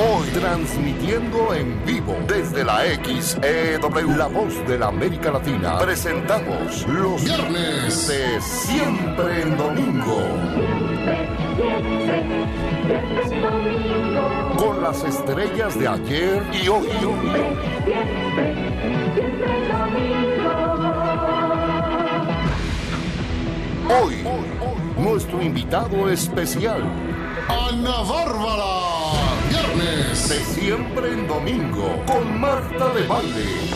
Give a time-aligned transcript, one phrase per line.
[0.00, 7.24] Hoy transmitiendo en vivo desde la XEW, la voz de la América Latina, presentamos los
[7.24, 10.22] viernes de Siempre en Domingo.
[14.56, 16.88] Con las estrellas de ayer y hoy.
[24.00, 24.14] Hoy,
[24.96, 26.84] nuestro invitado especial,
[27.48, 28.97] Ana Bárbara.
[29.78, 33.70] Viernes de siempre en domingo con Marta de Valle.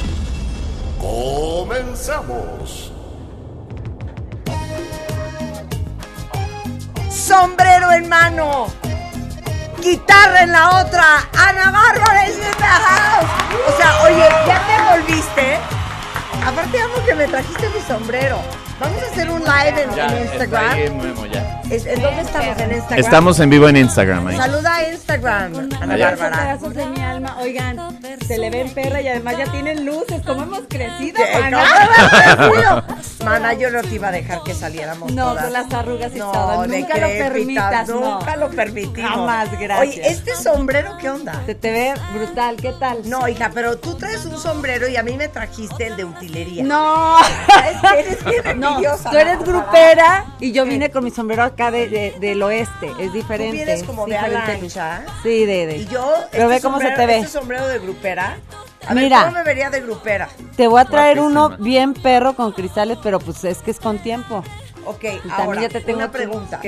[1.01, 2.93] Comenzamos.
[7.09, 8.67] Sombrero en mano.
[9.81, 11.29] Guitarra en la otra.
[11.39, 13.31] Ana Bárbara es in the house.
[13.69, 15.59] O sea, oye, ya te volviste.
[16.45, 18.41] Aparte amo que me trajiste mi sombrero.
[18.81, 20.71] Vamos a hacer un live en, Ya, en está Instagram.
[20.73, 21.63] ahí, Memo, ya.
[21.71, 22.59] Es- ¿En dónde estamos?
[22.59, 22.99] En Instagram.
[22.99, 24.37] Estamos en vivo en Instagram ahí.
[24.37, 25.97] Saluda a Instagram, Ana.
[25.97, 26.37] Bárbara.
[26.39, 27.37] pedazos de mi alma.
[27.41, 30.21] Oigan, se le ven perra y además ya tienen luces.
[30.27, 31.41] ¿Cómo hemos crecido, ¿Qué?
[31.41, 31.63] mana?
[31.63, 32.85] ¿Cómo me has crecido?
[33.25, 35.45] Mana, yo no te iba a dejar que saliéramos No, todas.
[35.45, 36.67] con las arrugas y No, todo.
[36.67, 38.01] Nunca lo permitas, no.
[38.19, 39.11] Nunca lo permitimos.
[39.11, 39.79] Jamás, gracias.
[39.81, 41.41] Oye, ¿este sombrero qué onda?
[41.47, 42.99] Se te ve brutal, ¿qué tal?
[43.09, 46.65] No, hija, pero tú traes un sombrero y a mí me trajiste el de utilería.
[46.65, 47.17] No.
[47.73, 51.43] Es que eres bien No, envidiosa, tú eres grupera y yo vine con mi sombrero
[51.45, 52.89] acá de, de- del oeste.
[52.99, 53.57] Es Tú diferente.
[53.65, 54.67] vienes como de ala diferente.
[54.67, 55.05] ancha.
[55.23, 55.77] Sí, de, de.
[55.79, 57.17] Y yo, Pero este ve cómo se te ve.
[57.19, 58.39] Este sombrero de grupera.
[58.87, 59.21] A ver, Mira.
[59.21, 60.29] ¿cómo me vería de grupera?
[60.57, 61.47] Te voy a traer Guapísima.
[61.47, 64.43] uno bien perro con cristales, pero pues es que es con tiempo.
[64.85, 66.61] Ok, también ahora, ya te tengo una pregunta.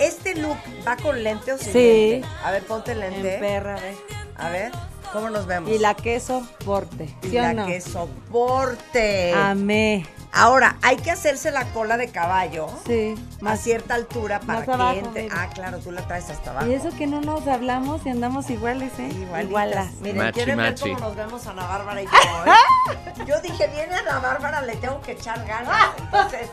[0.00, 0.56] ¿Este look
[0.88, 2.10] va con lente o sin Sí.
[2.12, 2.28] lente?
[2.42, 3.36] A ver, ponte En lente.
[3.38, 3.94] perra, ve.
[4.38, 4.72] A ver,
[5.12, 5.70] ¿cómo nos vemos?
[5.70, 7.14] Y la que soporte.
[7.24, 7.66] Y ¿Sí o la no?
[7.66, 9.34] que soporte.
[9.34, 10.06] Amé.
[10.32, 13.14] Ahora, hay que hacerse la cola de caballo Sí.
[13.40, 15.22] a Más cierta altura para más que abajo, entre.
[15.24, 15.34] mira.
[15.38, 16.66] Ah, claro, tú la traes hasta abajo.
[16.68, 19.08] Y eso que no nos hablamos y andamos iguales, ¿eh?
[19.08, 19.44] Igualitas.
[19.48, 19.92] Igualas.
[20.00, 20.84] Miren, Machi, ¿quieren machi.
[20.84, 23.26] ver cómo nos vemos Ana Bárbara y yo hoy?
[23.26, 25.76] Yo dije, viene Ana Bárbara, le tengo que echar ganas.
[25.98, 26.48] Entonces,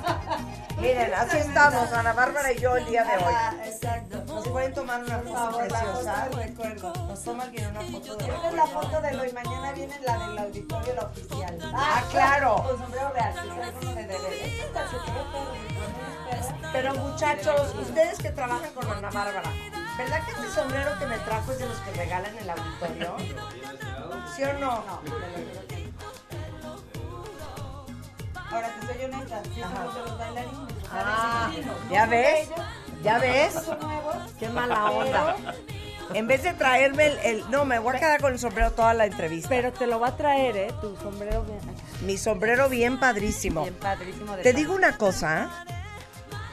[0.80, 3.34] miren, así estamos, Ana Bárbara y yo el día de hoy.
[3.68, 4.24] Exacto.
[4.26, 6.28] Nos pueden tomar una foto preciosa.
[6.36, 6.94] recuerdo.
[7.08, 10.18] Nos toma alguien una foto de Esta es la foto de hoy, mañana viene la
[10.28, 11.60] del auditorio, la oficial.
[11.76, 12.56] Ah, claro.
[12.68, 13.36] Con sombrero real,
[13.72, 14.08] que
[16.74, 19.52] Pero muchachos, ustedes que trabajan con Ana Bárbara,
[19.98, 23.16] ¿verdad que este sombrero que me trajo es de los que regalan en el auditorio?
[24.36, 24.84] ¿Sí o no?
[28.50, 30.76] Ahora te soy honesta, sí somos de los bailarines.
[30.92, 31.52] Ah,
[31.92, 32.50] ¿ya ves?
[33.04, 33.56] ¿Ya ves?
[34.40, 35.36] Qué mala onda.
[36.14, 38.94] En vez de traerme el, el- No, me voy a quedar con el sombrero toda
[38.94, 39.50] la entrevista.
[39.50, 40.68] Pero te lo va a traer, ¿eh?
[40.82, 41.60] Tu sombrero bien,
[42.06, 43.64] Mi sombrero bien padrísimo.
[43.64, 44.36] bien padrísimo.
[44.36, 45.50] De Te digo una cosa,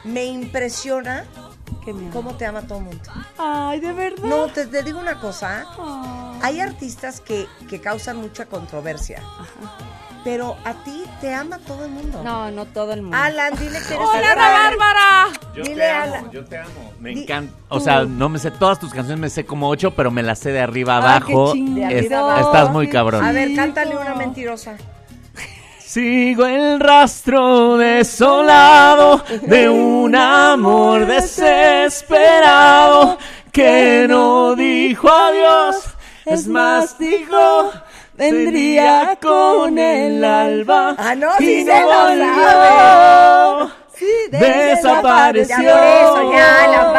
[0.03, 1.25] me impresiona
[2.11, 3.03] cómo te ama todo el mundo.
[3.37, 4.23] Ay, de verdad.
[4.23, 6.39] No, te, te digo una cosa, Ay.
[6.41, 9.21] hay artistas que, que causan mucha controversia,
[10.25, 12.21] pero a ti te ama todo el mundo.
[12.23, 13.15] No, no todo el mundo.
[13.17, 14.49] Alan, dile que eres ¡Hola, Ana.
[14.49, 15.27] Bárbara!
[15.55, 16.91] Yo Dile te amo, la- yo te amo.
[16.99, 17.53] Me Di- encanta.
[17.69, 20.39] O sea, no me sé todas tus canciones, me sé como ocho, pero me las
[20.39, 21.53] sé de arriba Ay, qué abajo.
[21.53, 21.75] chingón.
[21.89, 22.47] De Es- abajo.
[22.47, 23.23] estás muy Qué cabrón.
[23.23, 24.75] A ver, cántale una mentirosa.
[25.79, 33.17] Sigo el rastro desolado de un amor desesperado
[33.51, 35.75] que no dijo adiós.
[36.25, 37.71] Es más, dijo,
[38.17, 40.95] vendría con el alba.
[40.97, 43.71] Ah, no, y sí no se lo volvió.
[43.95, 45.55] Sí, Desapareció.
[45.57, 46.93] Ya por eso, ya, la,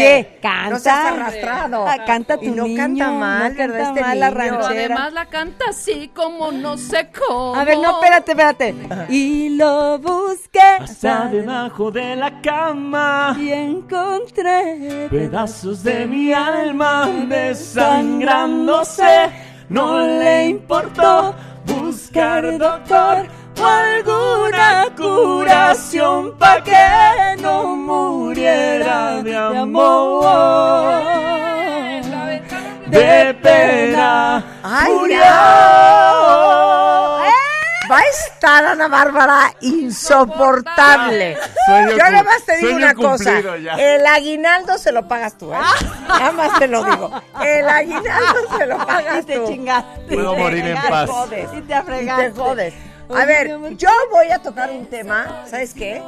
[0.00, 0.70] Oye, canta.
[0.70, 1.86] No seas arrastrado.
[1.86, 3.76] Ah, canta tu Y no niño, canta mal, no ¿verdad?
[3.78, 4.38] canta Este mal la niño.
[4.38, 4.84] ranchera.
[4.94, 7.54] Además la canta así como no sé cómo.
[7.54, 8.74] A ver, no, espérate, espérate.
[9.08, 13.36] Y lo busqué Hasta debajo de la cama.
[13.38, 19.30] y encontré Pedazos de mi alma desangrándose,
[19.68, 21.34] no le importó
[21.66, 23.26] buscar doctor
[23.60, 31.02] o alguna curación pa' que no muriera de amor.
[32.86, 35.20] De pena Ay, murió.
[37.90, 41.36] Va a estar Ana Bárbara insoportable.
[41.66, 43.32] Sueño Yo nada más te digo una cosa.
[43.58, 43.74] ya.
[43.74, 45.56] El aguinaldo se lo pagas tú, ¿eh?
[46.08, 47.10] Nada más te lo digo.
[47.42, 49.48] El aguinaldo se lo y pagas te tú.
[49.48, 50.14] chingaste.
[50.14, 51.10] Puedo Y te- morir en y te paz.
[51.10, 51.48] jodes.
[51.52, 52.74] Y te Y te jodes.
[53.14, 56.02] A ver, yo voy a tocar un tema, ¿sabes qué?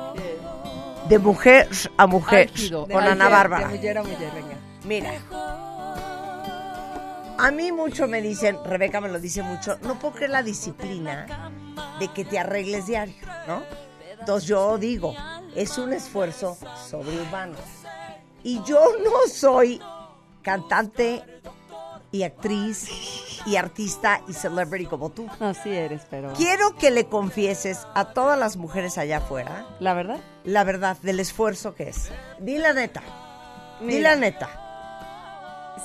[1.08, 2.87] De mujer a mujer, Álgido.
[2.87, 3.69] con Ana Bárbara.
[3.69, 4.56] De mujer a mujer, venga.
[4.84, 5.12] Mira,
[7.38, 11.26] a mí mucho me dicen, Rebeca me lo dice mucho, no puedo creer la disciplina
[11.99, 13.14] de que te arregles diario,
[13.46, 13.62] ¿no?
[14.19, 15.14] Entonces yo digo,
[15.56, 16.56] es un esfuerzo
[16.88, 17.56] sobrehumano.
[18.44, 19.81] Y yo no soy
[20.43, 21.22] cantante
[22.12, 22.88] y actriz
[23.47, 25.27] y artista y celebrity como tú.
[25.41, 26.33] Así eres, pero...
[26.35, 30.19] Quiero que le confieses a todas las mujeres allá afuera ¿La verdad?
[30.44, 32.11] la verdad del esfuerzo que es.
[32.39, 33.03] Di la neta.
[33.81, 34.11] Di Mira.
[34.11, 34.49] la neta.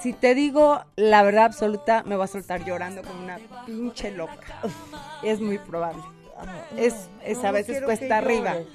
[0.01, 4.61] Si te digo la verdad absoluta, me voy a soltar llorando como una pinche loca.
[5.23, 6.03] Es muy probable.
[6.77, 6.93] Es,
[7.23, 8.53] es no, a no veces cuesta arriba.
[8.53, 8.67] llores.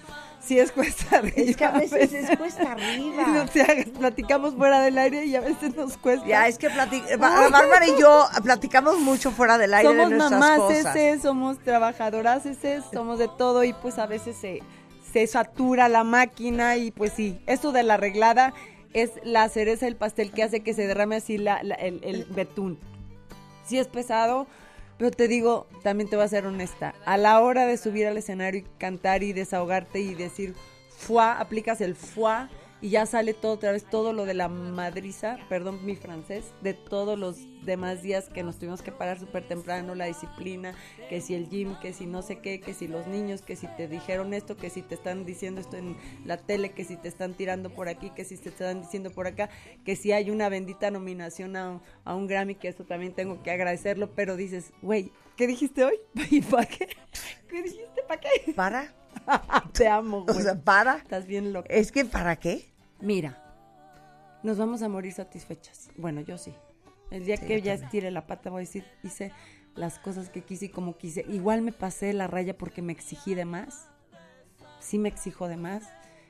[0.45, 1.35] Sí, es cuesta arriba.
[1.37, 3.27] Es que a veces es cuesta arriba.
[3.29, 6.27] No te hagas, platicamos fuera del aire y a veces nos cuesta.
[6.27, 10.59] Ya, es que Bárbara y yo platicamos mucho fuera del aire somos de nuestras mamás
[10.59, 10.97] cosas.
[10.97, 14.63] ese, somos trabajadoras ese, somos de todo y pues a veces se,
[15.13, 18.53] se satura la máquina y pues sí, eso de la arreglada
[18.95, 22.25] es la cereza del pastel que hace que se derrame así la, la- el, el
[22.25, 22.79] betún.
[23.65, 24.47] Sí es pesado,
[24.99, 28.17] pero te digo, también te voy a ser honesta, a la hora de subir al
[28.17, 30.55] escenario y cantar y desahogarte y decir
[30.97, 32.49] fuá, aplicas el fuá
[32.83, 36.75] y ya sale todo otra vez, todo lo de la madriza, perdón mi francés, de
[36.75, 40.75] todos los demás días que nos tuvimos que parar súper temprano, la disciplina,
[41.09, 43.69] que si el gym, que si no sé qué, que si los niños, que si
[43.77, 47.07] te dijeron esto, que si te están diciendo esto en la tele, que si te
[47.09, 49.49] están tirando por aquí, que si te están diciendo por acá,
[49.85, 53.53] que si hay una bendita nominación a, a un Grammy, que eso también tengo que
[53.53, 55.95] agradecerlo, pero dices, güey, ¿qué dijiste hoy?
[56.31, 56.89] ¿Y para qué?
[57.49, 58.03] ¿Qué dijiste?
[58.09, 58.53] ¿Para qué?
[58.57, 58.93] ¿Para?
[59.73, 60.43] Te amo, O güey.
[60.43, 60.97] sea, ¿para?
[60.97, 61.69] Estás bien loca.
[61.73, 62.72] Es que ¿para qué?
[63.03, 63.37] Mira,
[64.45, 65.91] nos vamos a morir satisfechas.
[65.97, 66.55] Bueno, yo sí.
[67.11, 69.33] El día que ya estire la pata voy a decir, hice
[69.75, 71.25] las cosas que quise y como quise.
[71.29, 73.89] Igual me pasé la raya porque me exigí de más.
[74.81, 75.83] Sí me exijo de más.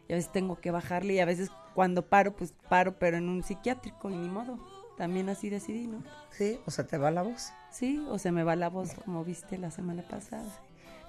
[0.08, 3.28] Y a veces tengo que bajarle y a veces cuando paro, pues paro, pero en
[3.28, 4.58] un psiquiátrico y ni modo.
[4.96, 6.02] También así decidí, ¿no?
[6.30, 7.52] Sí, o sea, te va la voz.
[7.70, 10.42] Sí, o se me va la voz como viste la semana pasada.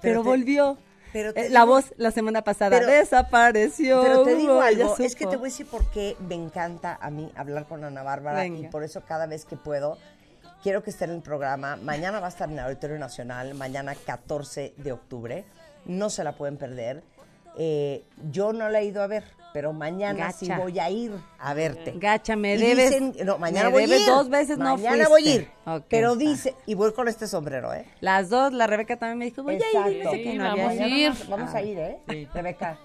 [0.00, 0.78] Pero Pero, te- volvió.
[1.14, 4.02] Pero Eh, la voz la semana pasada Pero- desapareció.
[4.02, 7.08] Pero te digo algo, es que te voy a decir por qué me encanta a
[7.08, 9.96] mí hablar con Ana Bárbara y por eso cada vez que puedo
[10.64, 11.76] quiero que esté en el programa.
[11.76, 15.44] Mañana va a estar en el Auditorio Nacional, mañana 14 de octubre.
[15.84, 17.02] No se la pueden perder.
[17.56, 21.54] Eh, yo no la he ido a ver, pero mañana sí voy a ir a
[21.54, 21.92] verte.
[21.96, 22.90] Gacha, me Y debes.
[22.90, 24.06] dicen- no, mañana me voy a debes ir.
[24.08, 25.50] dos veces, no Mañana voy a ir.
[25.88, 26.18] Pero está.
[26.24, 27.86] dice, y voy con este sombrero, ¿eh?
[28.00, 29.56] Las dos, la Rebeca también me dijo, voy a
[29.88, 29.98] ir.
[29.98, 31.08] dice que Sí, no había vamos a ir.
[31.10, 32.28] Vamos, vamos a ir, ¿eh?
[32.34, 32.78] Rebeca.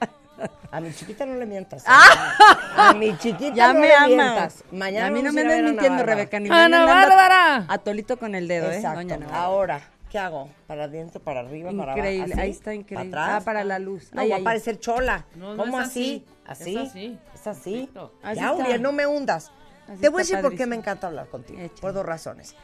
[0.71, 1.81] A mi chiquita no le mientas.
[1.81, 1.85] ¿eh?
[1.89, 2.89] Ah.
[2.89, 4.07] A mi chiquita Ya no me le ama.
[4.07, 4.63] mientas.
[4.71, 6.03] Mañana a mí no me a a andes a mintiendo.
[6.03, 6.39] Rebeca.
[6.39, 7.65] Ni me ¡Ana anden dando Bárbara!
[7.67, 8.75] Atolito con el dedo, ¿eh?
[8.77, 8.99] Exacto.
[8.99, 9.43] Doña Ana Bárbara.
[9.43, 10.49] Ahora, ¿qué hago?
[10.67, 11.99] ¿Para adentro, para arriba, para abajo?
[11.99, 13.09] Increíble, ahí está increíble.
[13.11, 13.41] ¿Para atrás?
[13.41, 14.11] Ah, para la luz.
[14.13, 15.25] No, Ahí, va a parecer chola.
[15.35, 16.25] No, no ¿Cómo es así?
[16.45, 16.75] así.
[16.75, 17.19] Es así.
[17.33, 17.89] ¿Es así?
[18.21, 18.53] Así ya.
[18.53, 19.51] Uriel, no me hundas.
[19.87, 21.59] Así Te voy a decir por qué me encanta hablar contigo.
[21.79, 22.55] Por dos razones.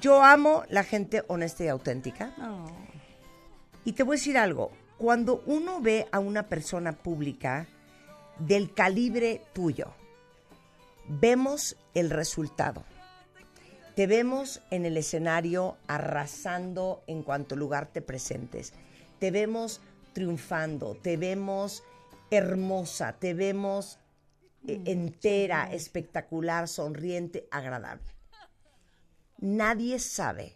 [0.00, 2.32] Yo amo la gente honesta y auténtica.
[2.36, 2.66] No.
[3.84, 7.66] Y te voy a decir algo, cuando uno ve a una persona pública
[8.38, 9.88] del calibre tuyo,
[11.08, 12.84] vemos el resultado.
[13.98, 18.72] Te vemos en el escenario arrasando en cuanto lugar te presentes.
[19.18, 19.80] Te vemos
[20.12, 21.82] triunfando, te vemos
[22.30, 23.98] hermosa, te vemos
[24.68, 28.06] eh, entera, espectacular, sonriente, agradable.
[29.38, 30.54] Nadie sabe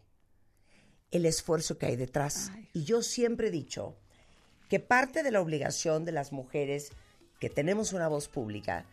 [1.11, 2.53] el esfuerzo que hay detrás.
[2.73, 3.97] Y yo siempre he dicho
[4.69, 6.93] que parte de la obligación de las mujeres
[7.41, 8.87] que tenemos una voz pública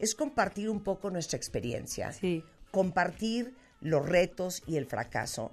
[0.00, 2.42] es compartir un poco nuestra experiencia, Sí.
[2.72, 3.54] compartir
[3.84, 5.52] los retos y el fracaso,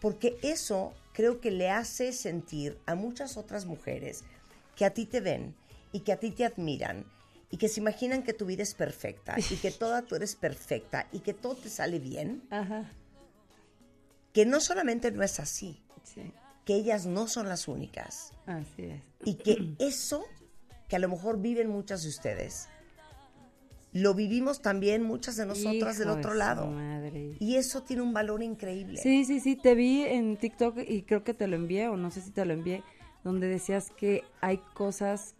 [0.00, 4.22] porque eso creo que le hace sentir a muchas otras mujeres
[4.76, 5.54] que a ti te ven
[5.90, 7.04] y que a ti te admiran
[7.50, 11.08] y que se imaginan que tu vida es perfecta y que toda tú eres perfecta
[11.12, 12.90] y que todo te sale bien, Ajá.
[14.32, 16.32] que no solamente no es así, Sí.
[16.64, 19.02] que ellas no son las únicas Así es.
[19.24, 20.24] y que eso
[20.88, 22.68] que a lo mejor viven muchas de ustedes,
[23.92, 26.66] lo vivimos también muchas de nosotras del otro lado.
[26.70, 27.36] madre.
[27.38, 28.96] Y eso tiene un valor increíble.
[29.00, 32.10] Sí, sí, sí, te vi en TikTok y creo que te lo envié, o no
[32.10, 32.82] sé si te lo envié,
[33.24, 35.34] donde decías que hay cosas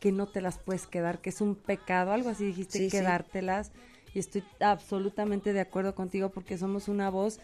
[0.00, 2.96] que no te las puedes quedar, que es un pecado, algo así dijiste, Sí, sí.
[2.96, 3.72] quedártelas.
[4.14, 7.40] Y estoy absolutamente de acuerdo contigo porque somos una voz.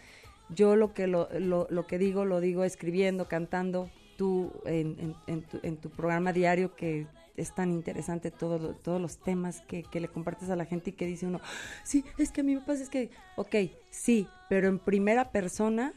[0.49, 5.15] Yo lo que, lo, lo, lo que digo, lo digo escribiendo, cantando, tú en, en-
[5.27, 7.07] en tu, en tu programa diario que
[7.37, 10.91] es tan interesante todo, lo- todos los temas que, que le compartes a la gente
[10.91, 11.39] y que dice uno,
[11.83, 13.55] sí, es que a mí me pasa, es que, ok,
[13.89, 15.93] sí, pero en primera persona,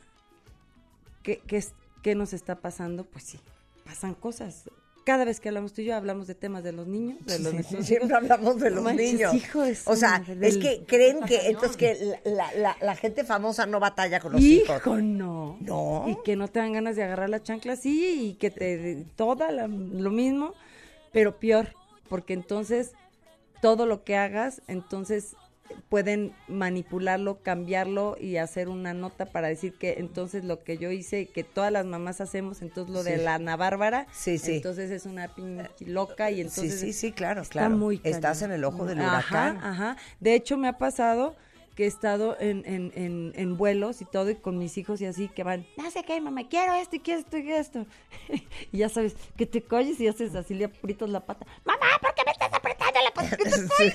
[1.22, 3.04] ¿qué, qué, es- qué nos está pasando?
[3.04, 3.38] Pues sí,
[3.84, 4.70] pasan cosas.
[5.04, 7.54] Cada vez que hablamos tú y yo hablamos de temas de los niños, de los
[7.54, 8.22] nuestros Siempre hijos.
[8.30, 9.34] hablamos de los Manches, niños.
[9.34, 13.64] hijo de o sea, es que creen que entonces que la, la- la gente famosa
[13.64, 14.76] no batalla con los hijos.
[14.76, 15.56] Hijo, no.
[15.62, 16.04] No.
[16.08, 19.50] Y que no te dan ganas de agarrar la chancla así y que te toda
[19.50, 20.52] la- lo mismo,
[21.18, 21.74] pero peor,
[22.08, 22.92] porque entonces
[23.60, 25.34] todo lo que hagas, entonces
[25.88, 31.26] pueden manipularlo, cambiarlo y hacer una nota para decir que entonces lo que yo hice,
[31.26, 34.56] que todas las mamás hacemos, entonces lo de la Ana Bárbara, Sí, sí.
[34.58, 37.76] entonces es una pinche loca y entonces sí, sí, sí, claro, está claro.
[37.76, 39.56] muy Estás en el ojo del Ajá, huracán.
[39.56, 41.34] Ajá, De hecho, me ha pasado
[41.78, 45.06] que he estado en, en, en, en vuelos y todo y con mis hijos y
[45.06, 47.86] así que van, no sé qué, mamá, quiero esto y quiero esto y esto.
[48.72, 51.46] y ya sabes, que te calles y haces así, le aprietas la pata.
[51.64, 53.36] Mamá, ¿por qué me estás apretando la pata?
[53.78, 53.92] Sí.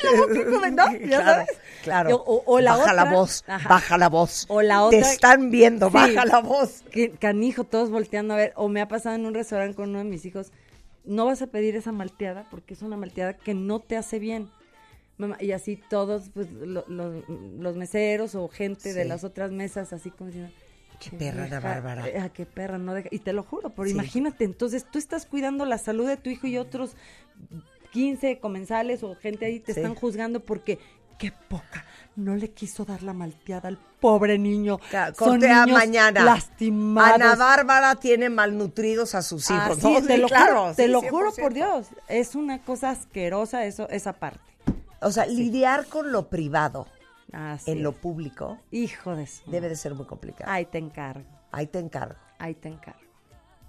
[0.72, 0.92] ¿no?
[0.94, 1.50] ¿Ya Claro, sabes?
[1.84, 2.16] claro.
[2.25, 3.68] O, o la baja la otra- voz, Ajá.
[3.68, 4.46] baja la voz.
[4.48, 5.94] O la Te otra- están viendo, Sí.
[5.94, 6.84] baja la voz.
[6.90, 8.54] Que canijo, todos volteando a ver.
[8.56, 10.54] O me ha pasado en un restaurante con uno de mis hijos.
[11.04, 14.50] No vas a pedir esa malteada porque es una malteada que no te hace bien.
[15.24, 17.24] Mamá, y así todos, pues, lo- lo-
[17.60, 19.08] los meseros o gente de Sí.
[19.10, 20.51] las otras mesas, así como diciendo.
[21.00, 22.08] Qué "Che, perra, Ana deja- Bárbara".
[22.08, 23.10] eh, ah, qué perra, no deja.
[23.12, 23.94] Y te lo juro, pero Sí.
[23.94, 26.96] imagínate, entonces tú estás cuidando la salud de tu hijo y otros
[27.92, 29.80] 15 comensales o gente ahí te Sí.
[29.80, 30.80] están juzgando porque
[31.20, 31.86] qué poca.
[32.15, 34.80] No le quiso dar la malteada al pobre niño.
[34.92, 36.24] Ca- Son niños mañana.
[36.24, 37.13] lastimados.
[37.15, 39.77] Ana Bárbara tiene malnutridos a sus hijos.
[39.84, 41.42] Es, te Sí, lo claro, juro, te sí, lo juro 100%.
[41.42, 41.88] por Dios.
[42.08, 44.42] Es una cosa asquerosa eso, esa parte.
[45.04, 46.88] O sea, lidiar con lo privado
[47.32, 50.52] Así en lo público Hijo de debe de ser muy complicado.
[50.52, 52.16] Ahí te encargo, Ahí te encargo.
[52.40, 53.00] ahí te encargo.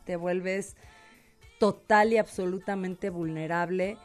[0.05, 0.77] Te vuelves
[1.59, 3.97] total y absolutamente vulnerable.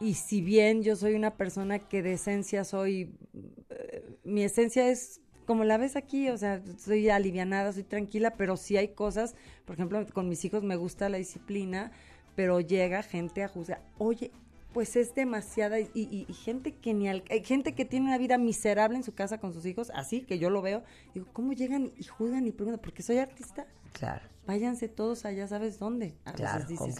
[0.00, 3.14] Y si bien yo soy una persona que de esencia soy,
[3.70, 8.56] eh, mi esencia es como la ves aquí, o sea, soy alivianada, soy tranquila, pero
[8.56, 9.34] sí hay cosas,
[9.66, 11.92] por ejemplo, con mis hijos me gusta la disciplina,
[12.34, 14.30] pero llega gente a juzgar, oye,
[14.74, 18.18] pues es demasiada, y, y- y gente que ni al- hay gente que tiene una
[18.18, 20.82] vida miserable en su casa con sus hijos, así que yo lo veo,
[21.14, 22.80] digo, ¿cómo llegan y juzgan y preguntan?
[22.82, 24.22] Porque soy artista Claro.
[24.46, 26.14] váyanse todos allá, ¿sabes dónde?
[26.24, 26.92] A Claro, veces ¿con qué.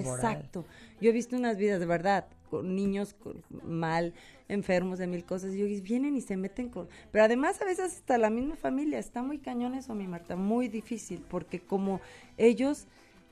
[0.00, 0.64] Exacto.
[1.00, 4.14] Yo he visto unas vidas de verdad, con niños con- mal,
[4.48, 6.88] enfermos de mil cosas, y yo, y vienen y se meten con...
[7.10, 10.68] Pero además a veces hasta la misma familia, está muy cañón eso, mi Marta, muy
[10.68, 12.00] difícil, porque como
[12.38, 12.86] ellos,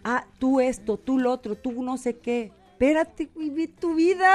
[0.05, 4.35] ah, tú esto, tú lo otro, tú no sé qué, espérate, güey, ve tu vida,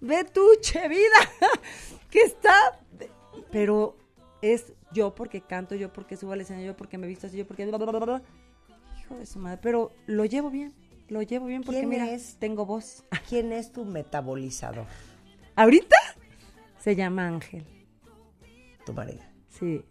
[0.00, 1.20] ve tu che vida,
[2.10, 2.52] que está...
[3.52, 3.96] Pero
[4.42, 7.46] es yo porque canto, yo porque subo al escenario, yo porque me visto así, yo
[7.46, 7.64] porque...
[7.66, 8.22] bla, bla, bla, bla.
[8.98, 10.74] Hijo de su madre, pero lo llevo bien,
[11.08, 12.36] lo llevo bien porque ¿Quién mira, es?
[12.40, 13.04] tengo voz.
[13.28, 14.86] ¿Quién es tu metabolizador?
[15.54, 15.96] ¿Ahorita?
[16.80, 17.64] Se llama Ángel,
[18.84, 19.22] Tu marido.
[19.50, 19.84] sí.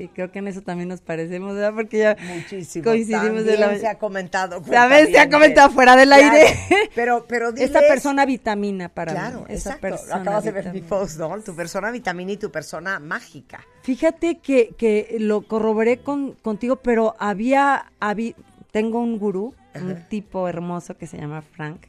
[0.00, 1.72] Y creo que en eso también nos parecemos, ¿verdad?
[1.74, 2.84] Porque ya Muchísimo.
[2.84, 3.76] coincidimos de la...
[3.78, 4.62] se ha comentado.
[4.76, 6.54] A ver, se ha comentado fuera del Claro, aire.
[6.94, 7.66] Pero, pero diles...
[7.68, 9.46] Esta persona vitamina para Claro, mí.
[9.48, 9.80] Esa exacto.
[9.80, 11.40] persona Acabas de ver mi post, ¿no?
[11.42, 13.64] Tu persona vitamina y tu persona mágica.
[13.82, 18.34] Fíjate que, que lo corroboré con, contigo, pero había, habí-
[18.70, 21.86] tengo un gurú, un tipo hermoso que se llama Frank.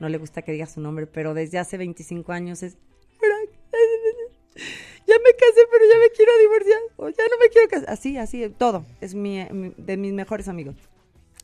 [0.00, 2.76] No le gusta que diga su nombre, pero desde hace 25 años es
[3.18, 3.50] Frank.
[5.08, 6.80] Ya me casé, pero ya me quiero divorciar.
[6.98, 7.90] O ya no me quiero casar.
[7.90, 8.84] Así, así, todo.
[9.00, 10.76] Es mi, mi- de mis mejores amigos.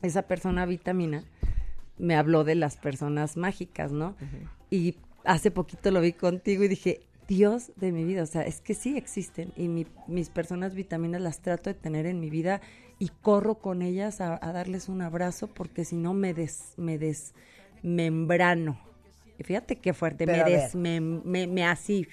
[0.01, 1.23] Esa persona vitamina
[1.97, 4.15] me habló de las personas mágicas, ¿no?
[4.69, 8.61] Y hace poquito lo vi contigo y dije, Dios de mi vida, o sea, es
[8.61, 12.61] que sí existen y mi- mis personas vitaminas las trato de tener en mi vida
[12.99, 16.99] y corro con ellas a, a darles un abrazo porque si no me des, me
[16.99, 18.77] desmembrano.
[19.43, 20.61] Fíjate qué fuerte, Pero me a ver.
[20.61, 22.07] desmem, me, me así.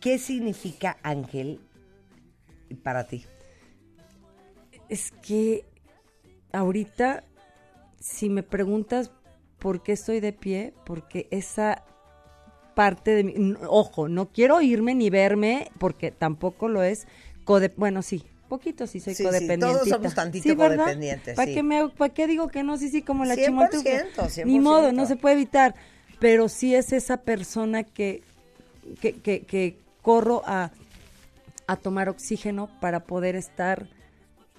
[0.00, 1.60] ¿Qué significa ángel
[2.82, 3.24] para ti?
[4.88, 5.64] Es que
[6.52, 7.24] ahorita,
[8.00, 9.10] si me preguntas
[9.58, 11.84] por qué estoy de pie, porque esa
[12.74, 17.06] parte de n- ojo, no quiero irme ni verme, porque tampoco lo es,
[17.44, 19.66] code, bueno, sí, poquito sí soy Sí, sí, codependiente.
[19.74, 21.54] todos somos tantito codependientes, ¿Para sí.
[21.54, 22.76] qué, me, hago- ¿Para qué digo que no?
[22.76, 24.06] Sí, sí, como la 100%, chimoltrufia.
[24.28, 24.44] 100%.
[24.46, 25.74] Ni modo, no se puede evitar,
[26.22, 28.22] pero sí es esa persona que,
[29.00, 30.70] que, que, que corro a,
[31.66, 33.88] a tomar oxígeno para poder estar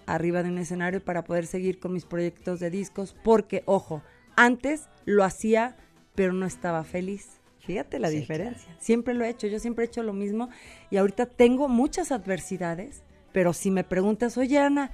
[0.05, 4.03] arriba de un escenario para poder seguir con mis proyectos de discos, porque, ojo,
[4.35, 5.77] antes lo hacía,
[6.15, 7.29] pero no estaba feliz.
[7.59, 8.75] Fíjate la Sí, diferencia.
[8.79, 10.49] Siempre lo he hecho, yo siempre he hecho lo mismo
[10.91, 14.91] y ahorita tengo muchas adversidades, pero si me preguntas, oye Ana,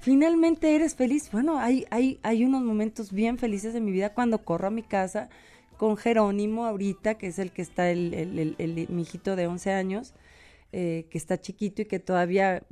[0.00, 4.44] finalmente eres feliz, bueno, hay, hay, hay unos momentos bien felices en mi vida cuando
[4.44, 5.30] corro a mi casa
[5.80, 9.46] con Jerónimo ahorita, que es el que está, el, el, el- el- mi hijito de
[9.46, 10.12] 11 años,
[10.72, 12.62] eh, que está chiquito y que todavía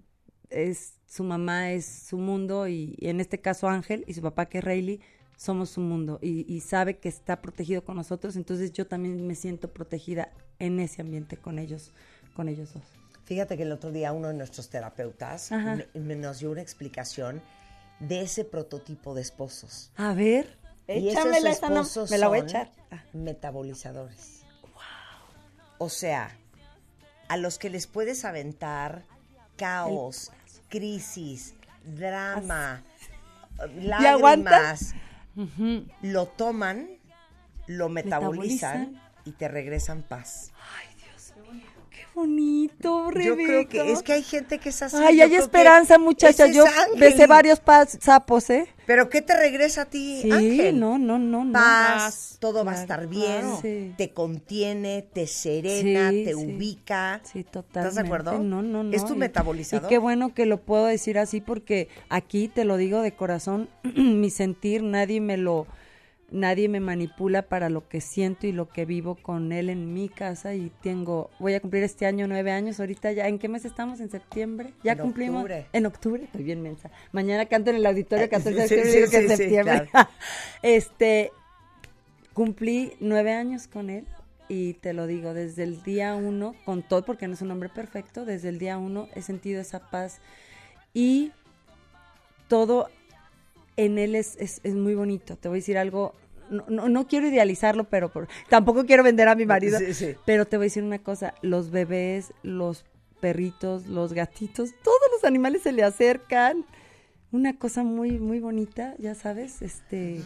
[0.50, 4.45] es su mamá es su mundo y, y en este caso Ángel y su papá
[4.50, 5.00] que es Rayleigh
[5.38, 9.35] somos su mundo y, y sabe que está protegido con nosotros, entonces yo también me
[9.35, 11.93] siento protegida en ese ambiente con ellos,
[12.37, 12.83] con ellos dos.
[13.25, 15.50] Fíjate que el otro día uno de nuestros terapeutas
[15.95, 17.41] me- me nos dio una explicación
[18.00, 19.93] de ese prototipo de esposos.
[19.97, 22.71] A ver, y esos échamela esa, no, me la voy a echar.
[22.90, 23.02] Ah.
[23.12, 24.42] metabolizadores.
[25.78, 26.37] O sea,
[27.28, 29.04] a los que les puedes aventar
[29.57, 30.33] caos,
[30.68, 31.54] crisis,
[31.85, 32.83] drama,
[33.76, 34.95] lágrimas,
[36.02, 36.88] lo toman,
[37.66, 39.02] lo metabolizan, Metabolizan.
[39.25, 40.50] y te regresan paz.
[40.50, 40.88] Qué
[42.19, 43.29] bonito, Rebeca.
[43.29, 44.97] Yo creo que es que hay gente que es así.
[44.99, 46.45] Ay, yo hay esperanza, muchacha.
[46.47, 47.61] ese Yo Ángel besé varios
[48.01, 48.67] sapos, ¿eh?
[48.87, 50.81] Pero ¿qué te regresa a ti, Sí, Ángel?
[50.81, 51.53] no, no, no, no.
[51.53, 53.59] Paz, todo va a estar bien, claro.
[53.61, 53.93] Sí.
[53.99, 56.35] te contiene, te serena, Sí, te sí.
[56.35, 57.21] ubica.
[57.23, 57.81] Sí, totalmente.
[57.81, 58.39] ¿Estás de acuerdo?
[58.43, 58.93] No, no, no.
[58.97, 59.85] ¿Es tu y- metabolizador?
[59.87, 63.69] Y qué bueno que lo puedo decir así porque aquí te lo digo de corazón,
[63.95, 65.67] mi sentir, nadie me lo,
[66.31, 70.09] nadie me manipula para lo que siento y lo que vivo con él en mi
[70.09, 73.65] casa y tengo, voy a cumplir este año nueve años, ahorita ya, ¿en qué mes
[73.65, 74.01] estamos?
[74.01, 74.75] ¿En septiembre?
[74.85, 75.43] ¿Ya En cumplimos?
[75.43, 75.67] octubre.
[75.73, 76.91] En octubre, estoy bien mensa.
[77.13, 79.37] Mañana canto en el auditorio 14 de Sí, septiembre, sí, digo que sí, es sí,
[79.37, 79.89] septiembre.
[79.91, 80.11] claro.
[80.63, 81.33] este,
[82.35, 84.07] cumplí nueve años con él
[84.49, 87.69] y te lo digo, desde el día uno, con todo, porque no es un hombre
[87.69, 90.21] perfecto, desde el día uno he sentido esa paz
[90.95, 91.33] y
[92.49, 92.89] todo
[93.79, 95.37] en él es, es, es muy bonito.
[95.37, 96.15] Te voy a decir algo,
[96.51, 100.15] no, no, no quiero idealizarlo, pero por- tampoco quiero vender a mi marido, Sí, sí.
[100.27, 102.85] pero te voy a decir una cosa, los bebés, los
[103.21, 106.65] perritos, los gatitos, todos los animales se le acercan.
[107.33, 110.23] Una cosa muy, muy bonita, ya sabes, este,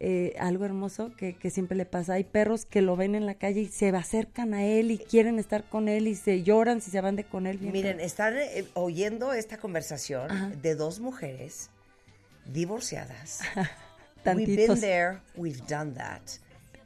[0.00, 2.14] eh, algo hermoso que, que siempre le pasa.
[2.14, 5.38] Hay perros que lo ven en la calle y se acercan a él y quieren
[5.38, 7.60] estar con él y se lloran si se van de con él.
[7.60, 10.48] Miren, están eh, oyendo esta conversación Ajá.
[10.60, 11.70] de dos mujeres
[12.46, 13.40] divorciadas.
[13.56, 14.68] We've Tantitos.
[14.68, 16.20] been there, we've done that.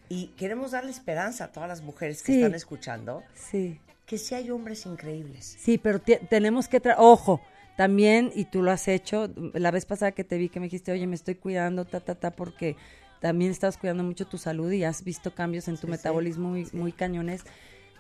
[0.09, 2.39] Y queremos darle esperanza a todas las mujeres que Sí.
[2.41, 3.81] están escuchando Sí.
[4.07, 5.57] que sí hay hombres increíbles.
[5.59, 7.41] Sí, pero te- tenemos que ojo,
[7.77, 10.93] también, y tú lo has hecho, la vez pasada que te vi que me dijiste,
[10.93, 12.77] oye, me estoy cuidando, ta, ta, ta, porque
[13.21, 16.93] también estás cuidando mucho tu salud y has visto cambios en tu metabolismo muy, muy
[16.93, 17.43] cañones.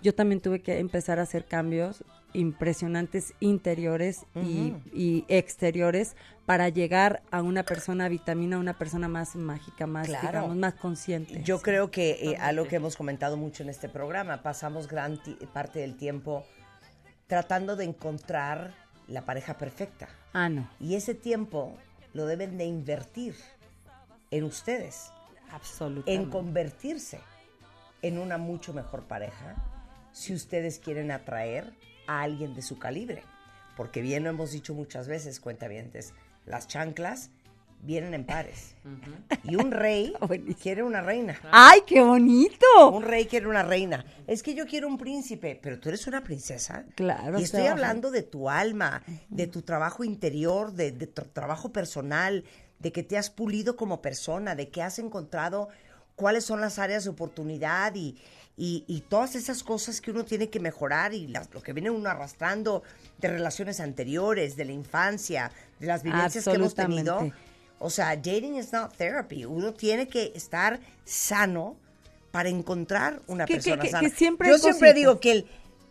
[0.00, 7.22] Yo también tuve que empezar a hacer cambios impresionantes interiores y, y exteriores para llegar
[7.30, 10.26] a una persona vitamina, una persona más mágica, más, Claro.
[10.28, 11.42] digamos, más consciente.
[11.42, 15.18] Yo creo que eh, algo que hemos comentado mucho en este programa, pasamos gran
[15.54, 16.44] parte del tiempo
[17.26, 18.74] tratando de encontrar
[19.08, 20.08] la pareja perfecta.
[20.34, 21.74] Ah, no, Y ese tiempo
[22.12, 23.34] lo deben de invertir
[24.30, 25.10] en ustedes,
[25.50, 26.12] absolutamente.
[26.14, 27.20] en convertirse
[28.02, 29.56] en una mucho mejor pareja
[30.12, 31.72] si ustedes quieren atraer
[32.06, 33.22] a alguien de su calibre.
[33.76, 36.14] Porque bien lo hemos dicho muchas veces, cuentavientes,
[36.46, 37.30] las chanclas
[37.84, 38.74] vienen en pares.
[39.42, 40.14] Y un rey
[40.62, 41.38] quiere una reina.
[41.50, 42.66] ¡Ay, qué bonito!
[42.92, 44.04] Un rey quiere una reina.
[44.26, 46.86] Es que yo quiero un príncipe, pero tú eres una princesa.
[46.94, 51.72] Claro, Y estoy hablando de tu alma, de tu trabajo interior, de, de tu trabajo
[51.72, 52.44] personal,
[52.78, 55.68] de que te has pulido como persona, de que has encontrado
[56.16, 58.16] cuáles son las áreas de oportunidad y,
[58.56, 61.90] y- y todas esas cosas que uno tiene que mejorar y las- lo que viene
[61.90, 62.82] uno arrastrando
[63.18, 67.30] de relaciones anteriores, de la infancia, de las vivencias que hemos tenido.
[67.80, 69.44] O sea, dating is not therapy.
[69.44, 71.76] Uno tiene que estar sano
[72.30, 74.08] para encontrar una Que- persona que- sana.
[74.08, 74.94] que siempre Yo siempre cositas.
[74.94, 75.46] digo que el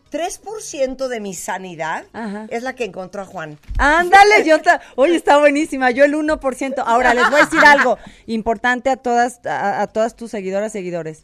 [0.10, 2.46] 3% de mi sanidad Ajá.
[2.50, 3.58] es la que encontró a Juan.
[3.78, 6.84] Ándale, yo ta- oye, está buenísima, yo el 1%.
[6.86, 7.98] Ahora les voy a decir algo
[8.28, 11.24] importante a todas a, a todas tus seguidoras, seguidores.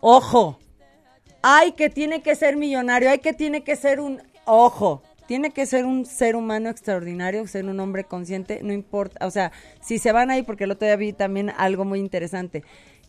[0.00, 0.58] Ojo.
[1.46, 5.02] Ay, que tiene que ser millonario, ay que tiene que ser un ojo.
[5.26, 9.52] Tiene que ser un ser humano extraordinario, ser un hombre consciente, no importa, o sea,
[9.82, 12.62] si se van ahí porque el otro día vi también algo muy interesante,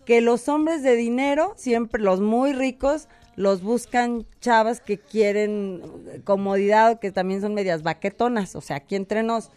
[0.05, 5.81] que los hombres de dinero, siempre los muy ricos, los buscan chavas que quieren
[6.25, 9.49] comodidad o que también son medias baquetonas, o sea, aquí entre nos.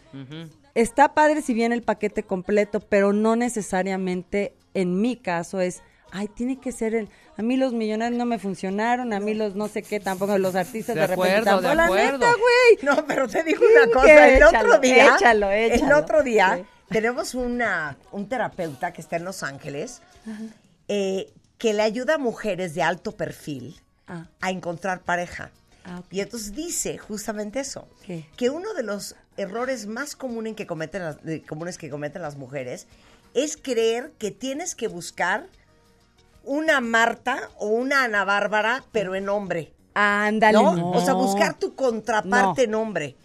[0.76, 6.28] Está padre si viene el paquete completo, pero no necesariamente en mi caso es, ay,
[6.28, 9.68] tiene que ser el, a mí los millonarios no me funcionaron, a mí los no
[9.68, 11.74] sé qué tampoco, los artistas de, De repente acuerdo, de.
[11.74, 12.18] La acuerdo.
[12.18, 12.78] neta, güey.
[12.96, 15.98] No, pero te digo Sí, una cosa, el échalo, otro día, échalo, el échalo.
[15.98, 16.64] otro día Sí.
[16.90, 20.00] tenemos una, un terapeuta que está en Los Ángeles
[20.88, 24.26] eh, que le ayuda a mujeres de alto perfil Ah.
[24.40, 25.50] a encontrar pareja.
[25.84, 26.02] Ah.
[26.10, 28.24] Y entonces dice justamente eso, ¿Qué?
[28.38, 32.86] que uno de los errores más comunes que cometen las, comunes que cometen las mujeres
[33.34, 35.46] es creer que tienes que buscar
[36.48, 39.72] una Marta o una Ana Bárbara, pero en hombre.
[39.94, 40.74] Ándale, ¿no?
[40.76, 40.90] no.
[40.90, 42.68] O sea, buscar tu contraparte No.
[42.68, 43.16] en hombre.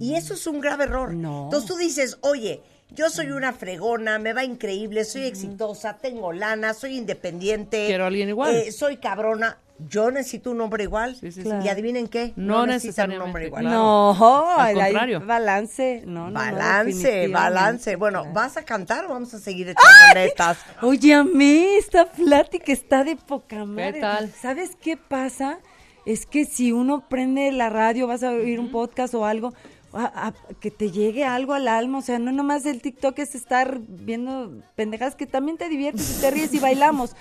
[0.00, 1.12] Y eso es un grave error.
[1.12, 6.74] Entonces tú dices, oye, yo soy una fregona, me va increíble, soy exitosa, tengo lana,
[6.74, 7.86] soy independiente.
[7.86, 8.54] Quiero a alguien igual.
[8.54, 9.58] eh, soy cabrona.
[9.88, 11.16] Yo necesito un hombre igual.
[11.16, 11.48] Sí, sí, sí.
[11.64, 12.32] Y adivinen qué.
[12.36, 13.62] No necesitan un hombre igual.
[13.64, 13.76] claro.
[13.78, 15.20] No, Al contrario.
[15.24, 17.96] balance, no, no, no, Balance, balance.
[17.96, 20.58] Bueno, ¿vas a cantar o vamos a seguir echando netas?
[20.82, 24.00] Oye, a mí esta plática está de poca madre.
[24.00, 24.30] tal?
[24.32, 25.58] ¿Sabes qué pasa?
[26.04, 29.54] es que si uno prende la radio, vas a oír un podcast o algo,
[29.92, 33.36] a- a- que te llegue algo al alma, o sea, no nomás el TikTok es
[33.36, 37.14] estar viendo pendejadas que también te diviertes y te ríes y bailamos.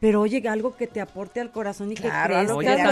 [0.00, 2.76] Pero oye, algo que te aporte al corazón y que Claro, crezcas, algo que oye,
[2.76, 2.88] ya,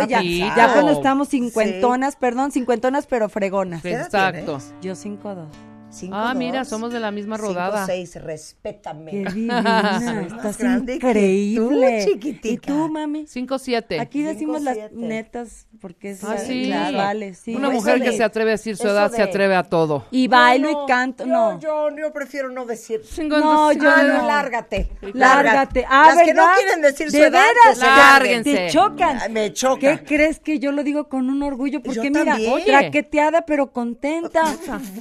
[0.49, 0.61] aparte.
[0.61, 3.83] ya cuando estamos cincuentonas, perdón, cincuentonas, pero fregonas.
[3.83, 4.59] ¿Qué edad Exacto.
[4.59, 4.75] tienes?
[4.83, 5.49] Yo cinco dos.
[5.89, 7.87] Cinco, Ah, dos, mira, somos de la misma cinco, rodada.
[7.87, 9.13] seis, respétame.
[9.13, 12.05] Qué divina, estás grande increíble.
[12.05, 12.49] tú, chiquitica.
[12.49, 13.25] ¿Y tú, mami?
[13.27, 14.01] 5-7.
[14.01, 14.95] Aquí decimos Cinco, las siete.
[14.97, 16.65] netas porque es Ah, la- sí.
[16.67, 17.55] claro, vale, sí.
[17.55, 20.05] Una mujer que se atreve a decir su edad se atreve a todo.
[20.11, 21.61] Y bailo No, y canto, yo- no.
[21.61, 23.01] Yo, yo prefiero no decir.
[23.19, 24.19] No, yo Ah, no.
[24.19, 24.91] no, lárgate.
[25.15, 25.87] Lárgate.
[25.89, 28.53] Ah, Las que no quieren decir su De edad, veras, Lárguense.
[28.55, 29.33] Te chocan.
[29.33, 29.79] Me choca.
[29.99, 31.81] ¿Qué crees que yo lo digo con un orgullo?
[31.83, 34.43] Porque Yo mira, traqueteada pero contenta.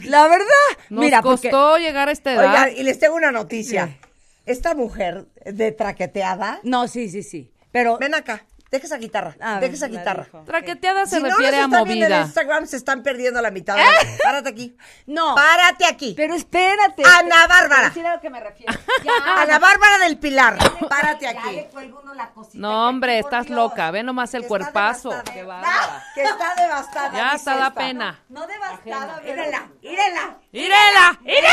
[0.03, 0.45] La verdad.
[0.89, 2.49] Nos mira, porque costó llegar a esta edad.
[2.49, 3.97] Oigan, y les tengo una noticia.
[4.45, 7.51] Esta mujer de traqueteada, No, sí, sí, sí.
[7.71, 10.27] Pero ven acá, deja esa guitarra, A deja esa la guitarra.
[10.45, 12.21] Traqueteada se si no refiere nos a viendo en movida.
[12.21, 13.75] Instagram, se están perdiendo la mitad.
[13.75, 13.83] la-
[14.23, 14.77] Párate aquí.
[15.07, 15.35] no.
[15.35, 16.13] Párate aquí.
[16.15, 17.03] Pero espérate.
[17.05, 17.67] Ana Bárbara.
[17.79, 18.73] Te a decir a lo que me refiero.
[19.03, 19.11] Ya,
[19.41, 20.57] Ana Bárbara del Pilar.
[20.89, 21.55] Párate ya aquí.
[21.55, 22.57] le cuelgo uno la cosita.
[22.57, 23.91] No, hombre, estás Dios, loca.
[23.91, 25.09] Ve nomás el que está cuerpazo.
[25.33, 26.03] Qué bárbara.
[26.13, 27.11] Que está devastada.
[27.17, 28.23] Ya hasta da pena.
[28.29, 29.21] No devastada.
[29.21, 30.37] Mírela, mírela.
[30.51, 31.19] ¡Irela!
[31.23, 31.49] ¡Irela!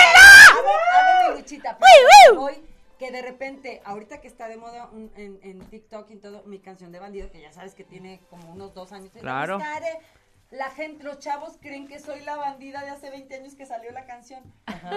[0.52, 2.54] A ver, a ver, mi Luchita, pero hoy
[3.02, 6.60] que de repente, ahorita que está de moda un- en, en TikTok y todo, mi
[6.60, 9.10] canción de bandido, que ya sabes que tiene como unos dos años.
[9.18, 9.58] Claro.
[9.58, 9.98] Buscaré.
[10.52, 13.90] La gente, los chavos creen que soy la bandida de hace 20 años que salió
[13.90, 14.42] la canción.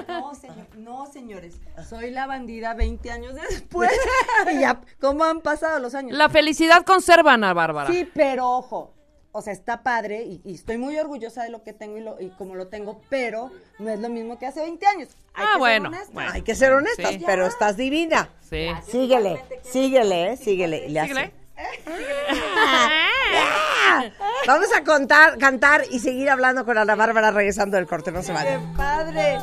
[0.07, 1.59] No, señor, no, señores.
[1.89, 3.89] Soy la bandida 20 años después.
[4.53, 6.15] y ya, ¿cómo han pasado los años?
[6.15, 7.89] La felicidad conserva, Ana Bárbara.
[7.89, 8.93] Sí, pero ojo,
[9.35, 12.19] o sea, está padre y, y estoy muy orgullosa de lo que tengo y, lo,
[12.21, 15.09] y como lo tengo, pero no es lo mismo que hace 20 años.
[15.33, 15.91] Hay Ah, que bueno.
[16.31, 17.23] Hay que ser honestas, Sí.
[17.25, 18.29] pero estás divina.
[18.49, 18.67] Sí.
[18.89, 20.89] Síguele, síguele, eh, síguele.
[20.89, 21.33] Le hace- Síguele.
[24.47, 28.11] Vamos a contar, cantar y seguir hablando con Ana Bárbara regresando del corte.
[28.11, 28.73] No se ¡Qué vayan.
[28.75, 29.37] padre!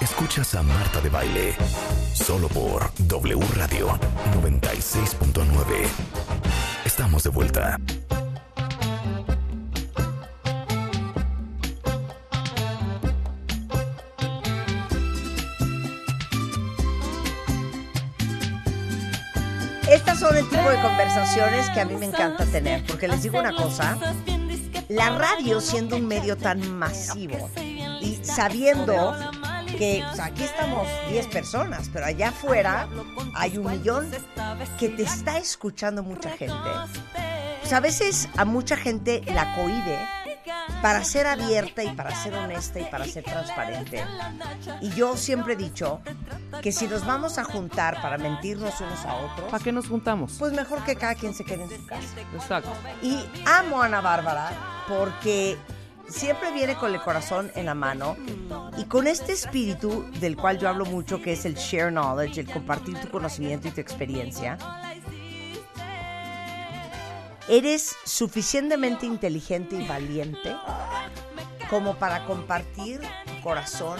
[0.00, 1.54] Escuchas a Marta de Baile.
[2.14, 3.98] Solo por W Radio
[4.40, 5.88] 96.9.
[6.84, 7.78] Estamos de vuelta.
[20.26, 23.54] Son el tipo de conversaciones que a mí me encanta tener, porque les digo una
[23.54, 23.96] cosa,
[24.88, 27.48] la radio siendo un medio tan masivo
[28.00, 29.14] y sabiendo
[29.78, 32.88] que o sea, aquí estamos 10 personas, pero allá afuera
[33.34, 34.10] hay un millón
[34.78, 36.54] que te está escuchando mucha gente.
[37.60, 39.98] Pues a veces a mucha gente la cohíbe
[40.82, 44.04] para ser abierta y para ser honesta y para ser transparente.
[44.80, 46.00] Y yo siempre he dicho
[46.62, 50.34] que si nos vamos a juntar para mentirnos unos a otros, ¿Para qué nos juntamos?
[50.38, 52.08] pues mejor que cada quien se quede en su casa.
[52.34, 52.70] Exacto.
[53.02, 54.50] Y amo a Ana Bárbara
[54.88, 55.56] porque
[56.08, 58.16] siempre viene con el corazón en la mano
[58.78, 62.50] y con este espíritu del cual yo hablo mucho, que es el share knowledge, el
[62.50, 64.56] compartir tu conocimiento y tu experiencia.
[67.48, 70.54] Eres suficientemente inteligente y valiente
[71.70, 73.98] como para compartir tu corazón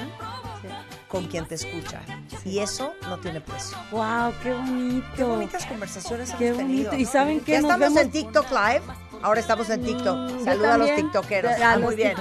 [1.09, 2.00] con quien te escucha.
[2.44, 3.76] Y eso no tiene precio.
[3.92, 4.32] ¡Wow!
[4.42, 5.06] ¡Qué bonito!
[5.16, 6.90] Qué bonitas conversaciones Qué hemos tenido.
[6.90, 7.02] bonito.
[7.09, 7.52] ¿Y saben qué?
[7.52, 8.82] Ya Nos estamos vemos- en TikTok Live.
[9.22, 10.16] Ahora estamos en TikTok.
[10.32, 11.52] Mm, Saluda a los tiktokeros.
[11.52, 12.14] A Ah, los muy bien.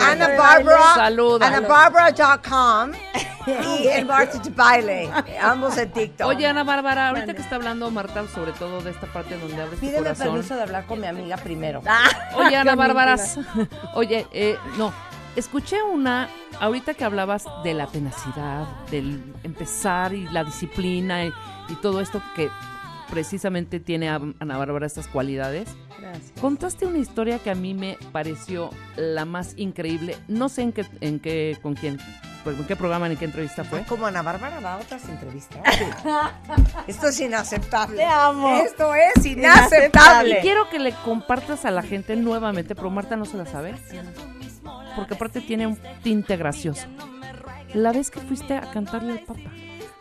[0.00, 0.94] Ana Barbara.
[0.94, 1.46] Saluda.
[3.82, 5.10] Y en Marta de Baile.
[5.42, 6.26] Ambos en TikTok.
[6.28, 9.80] Oye, Ana Bárbara, ahorita que está hablando Marta sobre todo de esta parte donde abres
[9.80, 10.26] tu Pídeme corazón.
[10.28, 11.82] permiso de hablar con mi amiga primero.
[12.36, 13.16] Oye, Ana Bárbara,
[13.94, 14.92] oye, eh, no,
[15.36, 16.28] escuché una,
[16.60, 21.32] ahorita que hablabas de la tenacidad, del empezar y la disciplina y,
[21.68, 22.50] y todo esto que
[23.10, 25.68] precisamente tiene a Ana Bárbara estas cualidades.
[25.98, 26.32] Gracias.
[26.40, 30.16] Contaste una historia que a mí me pareció la más increíble.
[30.28, 31.98] No sé en qué, en qué, con quién,
[32.44, 33.82] pues, en qué programa ni qué entrevista fue.
[33.84, 35.58] Como Ana Bárbara va a otras entrevistas.
[36.86, 37.96] Esto es inaceptable.
[37.96, 38.58] Te amo.
[38.58, 40.38] Esto es Y inaceptable.
[40.40, 43.74] quiero que le compartas a la gente nuevamente, pero Marta no se la sabe.
[44.96, 46.86] Porque aparte tiene un tinte gracioso.
[47.74, 49.50] La vez que fuiste a cantarle al Papa.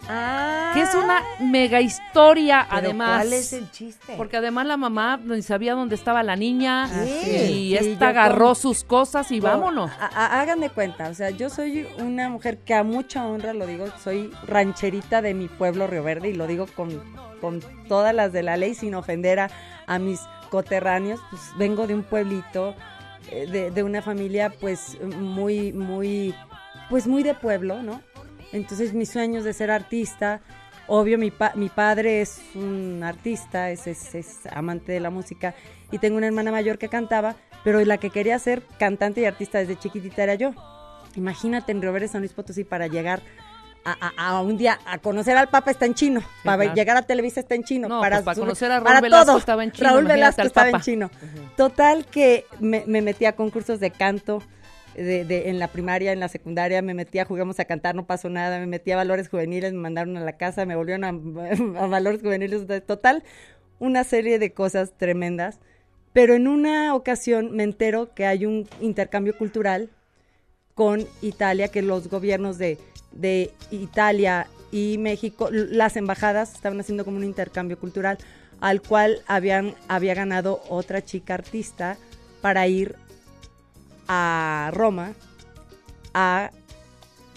[0.10, 3.18] Ah, Que es una mega historia, Pero además.
[3.24, 4.14] ¿Cuál es el chiste?
[4.16, 6.88] Porque además la mamá ni sabía dónde estaba la niña.
[6.88, 7.30] sí.
[7.32, 9.92] Y Sí, esta agarró con- sus cosas y vámonos.
[10.00, 13.54] A- a- hagan de cuenta, o sea, yo soy una mujer que a mucha honra
[13.54, 17.02] lo digo, soy rancherita de mi pueblo Río Verde y lo digo con,
[17.42, 19.50] con todas las de la ley sin ofender a,
[19.88, 22.74] a mis coterráneos, pues vengo de un pueblito,
[23.32, 26.34] eh, de, de una familia pues muy, muy,
[26.90, 28.02] pues muy de pueblo, ¿no?
[28.54, 30.42] Entonces mis sueños de ser artista,
[30.90, 35.54] Obvio, mi, pa- mi padre es un artista, es, es- es amante de la música
[35.92, 39.58] y tengo una hermana mayor que cantaba, pero la que quería ser cantante y artista
[39.58, 40.52] desde chiquitita era yo.
[41.16, 43.22] Imagínate en Río Verde, San Luis Potosí, para llegar
[43.84, 46.76] a, a- a un día a conocer al Papa está en chino, para claro.
[46.76, 49.02] llegar a Televisa está en chino, No, para, pues, para su- conocer a Raúl para
[49.02, 49.38] Velasco todo.
[49.40, 51.12] estaba en chino, Raúl Velasco estaba en chino.
[51.58, 54.42] Total que me, me metí a concursos de canto.
[54.98, 58.30] De, de- en la primaria, en la secundaria, me metía, jugamos a cantar, no pasó
[58.30, 61.12] nada, me metí a valores juveniles, me mandaron a la casa, me volvieron a,
[61.88, 63.24] valores juveniles, total,
[63.80, 65.60] una serie de cosas tremendas.
[66.14, 69.90] Pero en una ocasión me entero que hay un intercambio cultural
[70.74, 72.78] con Italia, que los gobiernos de,
[73.12, 78.18] de Italia y México, las embajadas estaban haciendo como un intercambio cultural,
[78.60, 81.98] al cual habían, había ganado otra chica artista
[82.42, 82.96] para ir
[84.08, 85.14] a Roma
[86.14, 86.52] a,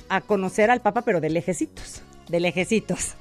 [0.08, 3.14] a conocer al Papa, pero de lejecitos, de lejecitos.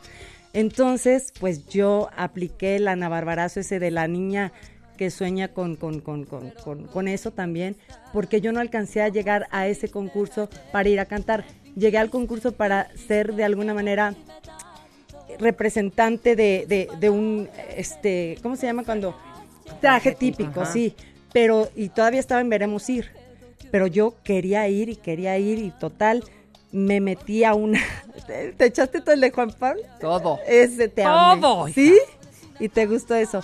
[0.53, 4.51] Entonces, pues yo apliqué el Ana Barbarazo ese de la niña
[4.97, 7.77] que sueña con, con, con, con, con- con eso también,
[8.11, 11.45] porque yo no alcancé a llegar a ese concurso para ir a cantar.
[11.75, 14.13] Llegué al concurso para ser de alguna manera
[15.39, 19.15] representante de, de, de un, este, ¿cómo se llama cuando?
[19.79, 20.73] Traje típico, Ajá.
[20.73, 20.95] sí,
[21.31, 23.11] pero, y todavía estaba en Veremos Ir,
[23.71, 26.23] pero yo quería ir y quería ir y total,
[26.71, 27.79] me metí a una,
[28.27, 29.81] ¿te, te echaste todo el de Juan Pablo?
[29.99, 30.39] Todo.
[30.47, 31.03] Ese te.
[31.03, 31.67] Todo.
[31.67, 31.97] ¿Sí?
[32.59, 33.41] Y te gustó eso.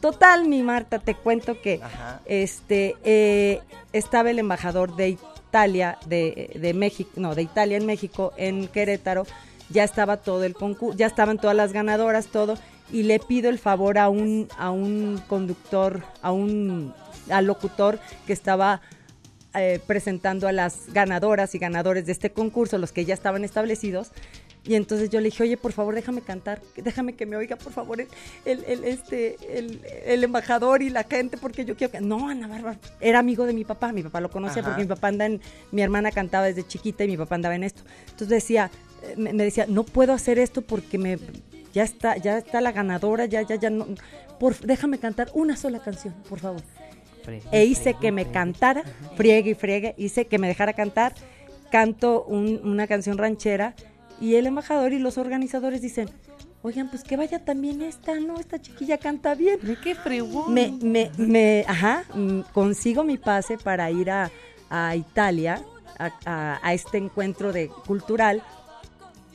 [0.00, 2.20] Total, mi Marta, te cuento que Ajá.
[2.26, 3.60] este eh,
[3.92, 5.16] estaba el embajador de
[5.48, 9.24] Italia, de, de México, no, de Italia en México, en Querétaro,
[9.70, 12.58] ya estaba todo el concurso, ya estaban todas las ganadoras, todo,
[12.92, 16.92] y le pido el favor a un, a un conductor, a un
[17.30, 18.82] al locutor que estaba
[19.54, 24.10] eh, presentando a las ganadoras y ganadores de este concurso, los que ya estaban establecidos.
[24.66, 27.70] Y entonces yo le dije, oye, por favor, déjame cantar, déjame que me oiga, por
[27.70, 28.08] favor, el,
[28.46, 32.00] el, el, este, el, el embajador y la gente, porque yo quiero que...
[32.00, 34.70] No, Ana Bárbara, era amigo de mi papá, mi papá lo conocía Ajá.
[34.70, 35.40] porque mi papá anda en...
[35.70, 37.82] Mi hermana cantaba desde chiquita y mi papá andaba en esto.
[38.04, 38.70] Entonces decía,
[39.02, 41.18] eh, me, me decía, no puedo hacer esto porque me...
[41.74, 43.86] Ya está, ya está la ganadora, ya, ya, ya no...
[44.40, 46.62] Por, déjame cantar una sola canción, por favor
[47.52, 48.82] e hice que me cantara,
[49.16, 51.14] friegue y friegue, hice que me dejara cantar,
[51.70, 53.74] canto un- una canción ranchera
[54.20, 56.08] y el embajador y los organizadores dicen,
[56.62, 58.38] oigan, pues que vaya también esta, ¿no?
[58.38, 59.58] Esta chiquilla canta bien.
[59.62, 60.54] ¿De qué fregón?
[60.54, 64.30] Me, me, me, ajá, mm, consigo mi pase para ir a,
[64.70, 65.60] a Italia,
[65.98, 68.42] a, a- a este encuentro de cultural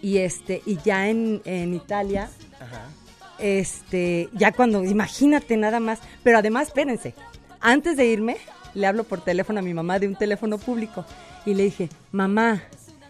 [0.02, 2.88] y este, y ya en, en Italia Ajá.
[3.38, 7.14] este, ya cuando, imagínate nada más, pero además, espérense,
[7.62, 8.38] antes de irme,
[8.74, 11.06] le hablo por teléfono a mi mamá de un teléfono público
[11.46, 12.62] y le dije, mamá,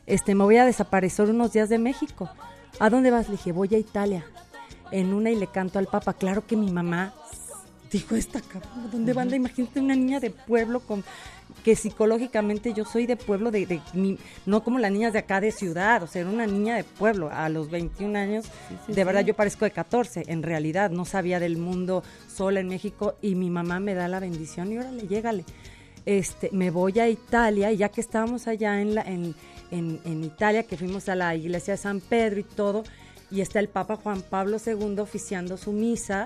[0.05, 2.29] este, me voy a desaparecer unos días de México.
[2.79, 3.27] ¿A dónde vas?
[3.27, 4.25] Le dije, voy a Italia.
[4.91, 6.13] En una y le canto al Papa.
[6.13, 7.13] Claro que mi mamá
[7.91, 9.33] dijo, esta cabrón, ¿dónde van?
[9.33, 11.03] Imagínate una niña de pueblo con
[11.63, 15.41] que psicológicamente yo soy de pueblo, de, de mi- no como las niñas de acá
[15.41, 17.29] de ciudad, o sea, era una niña de pueblo.
[17.31, 18.45] A los 21 años,
[18.87, 23.15] de verdad yo parezco de 14, en realidad, no sabía del mundo sola en México
[23.21, 25.43] y mi mamá me da la bendición y órale, llégale.
[26.05, 29.35] Este, me voy a Italia y ya que estábamos allá en, la, en,
[29.69, 32.83] en, en Italia, que fuimos a la iglesia de San Pedro y todo,
[33.29, 36.25] y está el Papa Juan Pablo II oficiando su misa,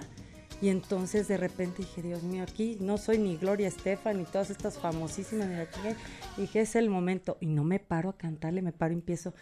[0.62, 4.50] y entonces de repente dije, Dios mío, aquí no soy ni Gloria Estefan ni todas
[4.50, 5.48] estas famosísimas.
[5.48, 5.96] ni chingada.
[6.38, 7.38] Dije, es el momento.
[7.42, 9.34] Y no me paro a cantarle, me paro y empiezo.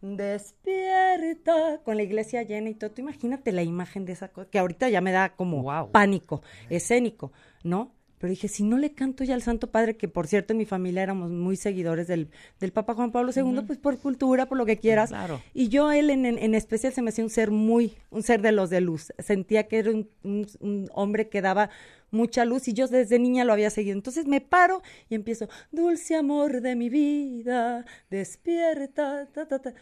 [0.00, 2.90] Despierta con la iglesia llena y todo.
[2.90, 7.32] Tú imagínate la imagen de esa cosa, que ahorita ya me da como pánico escénico,
[7.64, 7.92] ¿no?
[8.18, 10.64] Pero dije, si no le canto ya al Santo Padre, que por cierto en mi
[10.66, 12.28] familia éramos muy seguidores del,
[12.60, 15.10] del Papa Juan Pablo II, pues por cultura, por lo que quieras.
[15.10, 15.40] Claro.
[15.54, 18.42] Y yo, él en, en- en especial, se me hacía un ser muy, un ser
[18.42, 19.12] de los de luz.
[19.18, 21.70] Sentía que era un, un- un hombre que daba
[22.10, 23.94] mucha luz y yo desde niña lo había seguido.
[23.96, 29.74] Entonces me paro y empiezo, dulce amor de mi vida, despierta, ta, ta, ta.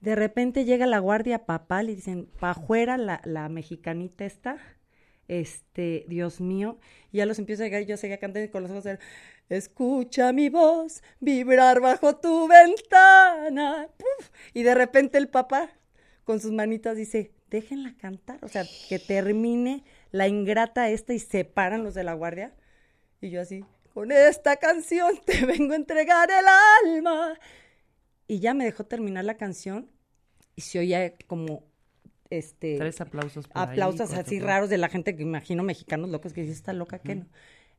[0.00, 4.58] De repente llega la guardia papal y dicen, pa' afuera la, la mexicanita está,
[5.28, 6.78] este, Dios mío,
[7.12, 9.06] ya los empiezo a llegar y yo seguía cantando con los ojos cerrados,
[9.48, 13.88] escucha mi voz vibrar bajo tu ventana,
[14.52, 15.70] y de repente el papá
[16.24, 21.44] con sus manitas dice, déjenla cantar, o sea, que termine la ingrata esta y se
[21.44, 22.54] paran los de la guardia,
[23.20, 27.38] y yo así, con esta canción te vengo a entregar el alma,
[28.26, 29.90] y ya me dejó terminar la canción
[30.56, 31.64] y se oía como
[32.30, 36.40] este Tres aplausos por aplausos así raros de la gente que imagino mexicanos locos que
[36.42, 37.26] dice está loca que no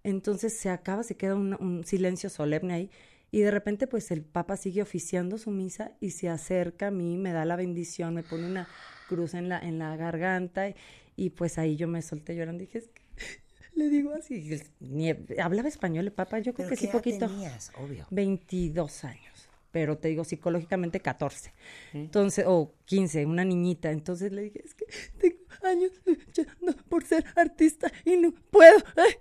[0.04, 2.92] entonces se acaba se queda un, un silencio solemne ahí
[3.32, 7.18] y de repente pues el papa sigue oficiando su misa y se acerca a mí
[7.18, 8.68] me da la bendición me pone una
[9.10, 10.76] cruz en la, en la garganta y,
[11.16, 12.62] y pues ahí yo me solté llorando.
[12.62, 13.02] Dije, es que
[13.76, 17.28] le digo así, ni- hablaba español el papá, yo creo ¿Pero que sí poquito.
[17.28, 17.72] tenías?
[17.78, 18.08] Obvio.
[18.12, 19.35] 22 años,
[19.76, 21.54] pero te digo psicológicamente 14.
[21.92, 23.92] Entonces, o 15, una niñita.
[23.92, 24.86] Entonces le dije, es que
[25.18, 28.78] tengo años luchando por ser artista y no puedo.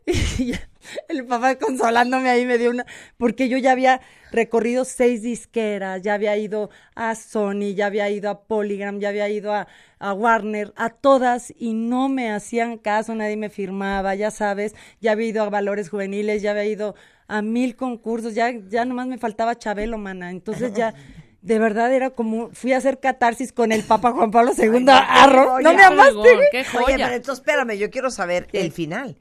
[0.38, 0.68] Y ya,
[1.08, 2.86] el papá consolándome ahí me dio una,
[3.16, 8.30] porque yo ya había recorrido seis disqueras, ya había ido a Sony, ya había ido
[8.30, 9.66] a Polygram, ya había ido a,
[9.98, 15.12] a Warner, a todas y no me hacían caso, nadie me firmaba, ya sabes, ya
[15.12, 16.94] había ido a Valores Juveniles, ya había ido
[17.28, 20.30] a mil concursos, ya, ya nomás me faltaba Chabelo, mana.
[20.30, 20.94] Entonces ya,
[21.42, 24.86] de verdad era como, fui a hacer catarsis con el Papa Juan Pablo II.
[24.88, 26.28] Arro, ¿No me amaste?
[26.50, 26.96] qué Oye, joya.
[27.06, 29.16] pero entonces espérame, yo quiero saber el final.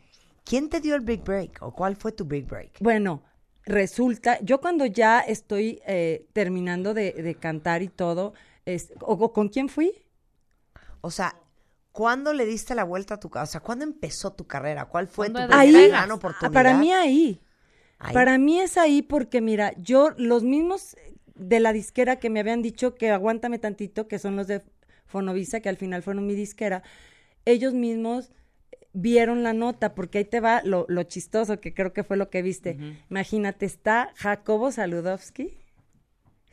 [0.45, 2.71] ¿Quién te dio el big break o cuál fue tu big break?
[2.81, 3.23] Bueno,
[3.65, 8.33] resulta, yo cuando ya estoy eh, terminando de, de cantar y todo,
[8.65, 9.93] es, o, o ¿con quién fui?
[10.99, 11.35] O sea,
[11.93, 13.43] ¿cuándo le diste la vuelta a tu casa?
[13.43, 14.85] O sea, ¿cuándo empezó tu carrera?
[14.85, 16.53] ¿Cuál fue tu ¿Cuándo primera Ahí, gran ah, oportunidad?
[16.53, 17.39] para mí ahí.
[18.11, 20.97] Para mí es ahí porque, mira, yo, los mismos
[21.35, 24.61] de la disquera que me habían dicho que aguántame tantito, que son los de
[25.05, 26.83] Fonovisa, que al final fueron mi disquera,
[27.45, 28.31] ellos mismos
[28.93, 32.29] vieron la nota, porque ahí te va lo, lo chistoso, que creo que fue lo
[32.29, 32.77] que viste.
[33.09, 35.57] Imagínate, está Jacobo Saludowski,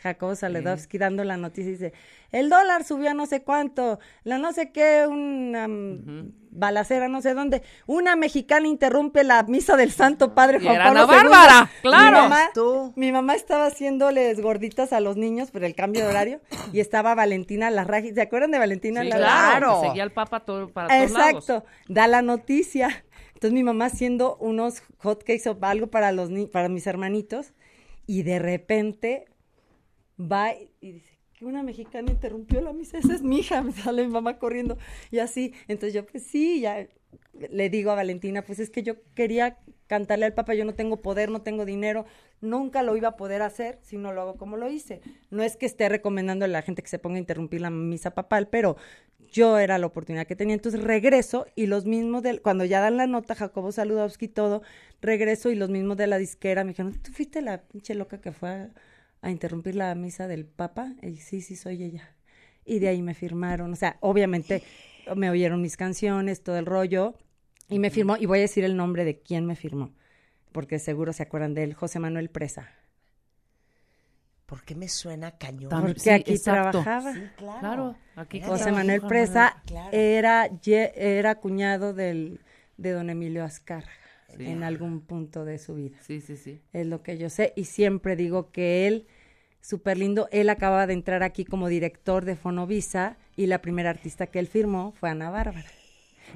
[0.02, 1.92] Jacobo Saludowski dando la noticia y dice,
[2.32, 5.66] el dólar subió a no sé cuánto, la no sé qué, una
[6.52, 11.06] balacera no sé dónde, una mexicana interrumpe la misa del Santo Padre Juan era Pablo.
[11.06, 12.16] Bárbara, Mi claro.
[12.22, 12.92] mamá, Tú.
[12.96, 16.40] mi mamá estaba haciéndoles gorditas a los niños por el cambio de horario
[16.72, 19.50] y estaba Valentina Larraji, ¿se acuerdan de Valentina Sí, Larraji?
[19.58, 21.44] claro, seguía al Papa todo, para todos lados.
[21.48, 23.04] Exacto, da la noticia.
[23.34, 27.52] Entonces mi mamá haciendo unos hotcakes o algo para los ni- para mis hermanitos
[28.06, 29.26] y de repente
[30.20, 34.04] va y dice que una mexicana interrumpió la misa, esa es mi hija, me sale
[34.06, 34.76] mi mamá corriendo
[35.10, 35.54] y así.
[35.68, 36.86] Entonces yo pues sí, ya
[37.32, 41.02] le digo a Valentina, pues es que yo quería cantarle al Papa, yo no tengo
[41.02, 42.04] poder, no tengo dinero,
[42.40, 45.00] nunca lo iba a poder hacer si no lo hago como lo hice.
[45.30, 48.12] No es que esté recomendando a la gente que se ponga a interrumpir la misa
[48.12, 48.76] papal, pero
[49.32, 50.54] yo era la oportunidad que tenía.
[50.54, 54.62] Entonces regreso y los mismos del, cuando ya dan la nota, Jacobo Saludowski y todo,
[55.00, 58.32] regreso y los mismos de la disquera me dijeron, ¿tú fuiste la pinche loca que
[58.32, 58.70] fue a,
[59.22, 60.94] a interrumpir la misa del Papa?
[61.02, 62.14] Y sí, sí, soy ella.
[62.64, 64.62] Y de ahí me firmaron, o sea, obviamente
[65.16, 67.14] me oyeron mis canciones, todo el rollo,
[67.68, 69.94] y me firmó, y voy a decir el nombre de quién me firmó,
[70.52, 72.70] porque seguro se acuerdan de él, José Manuel Presa,
[74.50, 75.70] ¿Por qué me suena cañón?
[75.70, 76.82] Porque sí, aquí exacto.
[76.82, 77.14] trabajaba.
[77.14, 77.60] Sí, claro.
[77.60, 79.90] Claro, aquí José Manuel Presa claro.
[79.92, 82.40] era, era cuñado del,
[82.76, 83.99] de don Emilio Azcárraga
[84.36, 84.46] Sí.
[84.46, 85.96] en algún punto de su vida.
[86.02, 86.60] Sí, sí, sí.
[86.72, 87.52] Es lo que yo sé.
[87.56, 89.06] Y siempre digo que él,
[89.60, 94.26] súper lindo, él acababa de entrar aquí como director de Fonovisa y la primera artista
[94.26, 95.66] que él firmó fue Ana Bárbara.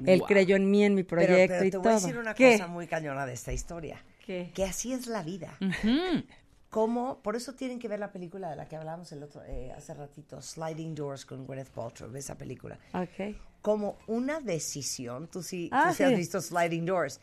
[0.05, 1.83] Él creyó en mí, en mi Pero, proyecto pero y te todo.
[1.83, 2.51] voy a decir una ¿Qué?
[2.53, 4.03] cosa muy cañona de esta historia.
[4.25, 4.51] ¿Qué?
[4.53, 5.57] Que así es la vida.
[5.61, 6.23] Ujú.
[6.69, 9.71] Como, por eso tienen que ver la película de la que hablábamos el otro, eh,
[9.71, 12.77] hace ratito, Sliding Doors con Gwyneth Paltrow, ve esa película.
[12.93, 13.37] Ok.
[13.61, 17.21] Como una decisión, tú sí, Ah, tú sí has visto Sliding Doors,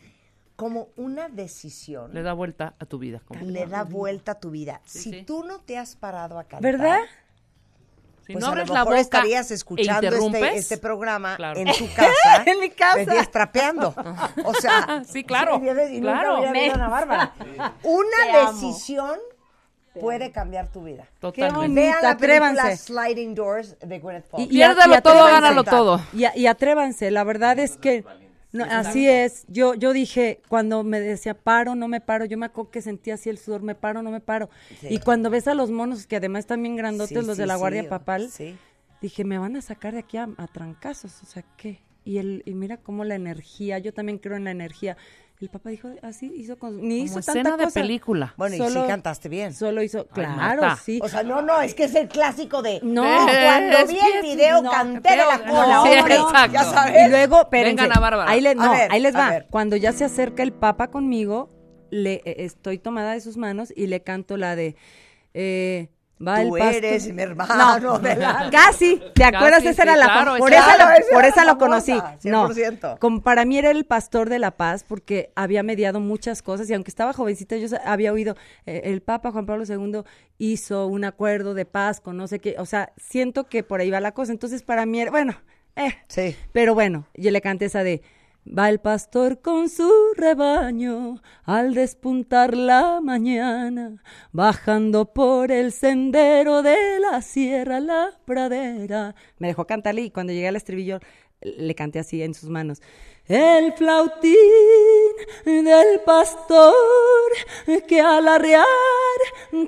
[0.62, 3.20] como una decisión Le da vuelta a tu vida.
[3.26, 4.80] como- le da vuelta a tu vida.
[4.84, 5.22] si sí.
[5.26, 7.00] tú no te has parado a cantar, ¿Verdad?
[8.24, 11.34] Si pues no a lo abres mejor la boca estarías e escuchando este, este programa
[11.34, 11.58] Claro.
[11.58, 12.12] en tu casa.
[12.46, 12.94] En mi casa.
[12.94, 13.92] me estarías trapeando.
[14.44, 16.36] O sea, Sí, claro, y claro.
[16.36, 17.34] Ana Bárbara.
[17.82, 19.18] Una decisión
[20.00, 21.08] puede cambiar tu vida.
[21.18, 21.80] Totalmente.
[21.80, 22.76] Vean la película.
[22.76, 24.48] Sliding Doors de Gwyneth Paltrow.
[24.48, 26.00] y y todo, gánalo todo.
[26.12, 28.04] Y atrévanse, la verdad es que
[28.52, 29.44] no, así es.
[29.48, 33.14] Yo yo dije cuando me decía paro, no me paro, yo me acuerdo que sentía
[33.14, 34.50] así el sudor, me paro, no me paro.
[34.80, 34.88] Sí.
[34.90, 37.46] Y cuando ves a los monos que además están bien grandotes Sí, los sí, de
[37.46, 38.30] la Guardia Papal,
[39.00, 41.80] dije, me van a sacar de aquí a, a trancazos, o sea, ¿qué?
[42.04, 44.96] Y el y mira cómo la energía, yo también creo en la energía.
[45.42, 47.80] El papá dijo, así hizo con ni Como hizo escena tanta de cosa.
[47.80, 48.32] película.
[48.36, 49.52] Bueno, y Solo- sí cantaste bien.
[49.52, 50.76] Solo hizo, Ay, claro, Marta.
[50.84, 51.00] sí.
[51.02, 52.78] O sea, no, no, es que es el clásico de.
[52.84, 55.74] No, cuando es vi que el video no, canté de la pero- cola.
[55.74, 56.52] no, sí, hombre, exacto.
[56.52, 57.06] Ya sabes.
[57.06, 58.30] Y luego, espérense, Vengan a Bárbara.
[58.30, 59.30] Ahí, les, A no, ver, ahí les a va.
[59.30, 59.46] ver.
[59.50, 61.50] Cuando ya se acerca el Papa conmigo,
[61.90, 64.76] le eh, estoy tomada de sus manos y le canto la de
[65.34, 65.88] eh,
[66.26, 68.50] va Tú el eres mi hermano del alma.
[68.50, 69.58] Casi, ¿te acuerdas?
[69.58, 71.92] Casi, esa sí, era la claro, por esa, Claro, lo, esa por esa lo conocí.
[72.24, 72.98] No, 100%.
[72.98, 76.74] como para mí era el pastor de la paz porque había mediado muchas cosas y
[76.74, 80.02] aunque estaba jovencita yo había oído eh, el Papa Juan Pablo II
[80.38, 83.90] hizo un acuerdo de paz con no sé qué, o sea, siento que por ahí
[83.90, 84.32] va la cosa.
[84.32, 85.34] Entonces para mí era, bueno,
[85.76, 86.36] eh, Sí.
[86.52, 88.02] pero bueno, yo le canté esa de
[88.46, 96.98] Va el pastor con su rebaño al despuntar la mañana, bajando por el sendero de
[96.98, 99.14] la sierra la pradera.
[99.38, 100.98] Me dejó cantarle y cuando llegué al estribillo
[101.40, 102.82] le canté así en sus manos.
[103.26, 104.32] El flautín
[105.44, 106.72] del pastor
[107.86, 108.66] que al arrear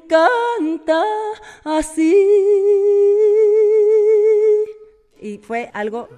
[0.08, 1.04] canta
[1.64, 2.12] así
[5.24, 6.10] y fue algo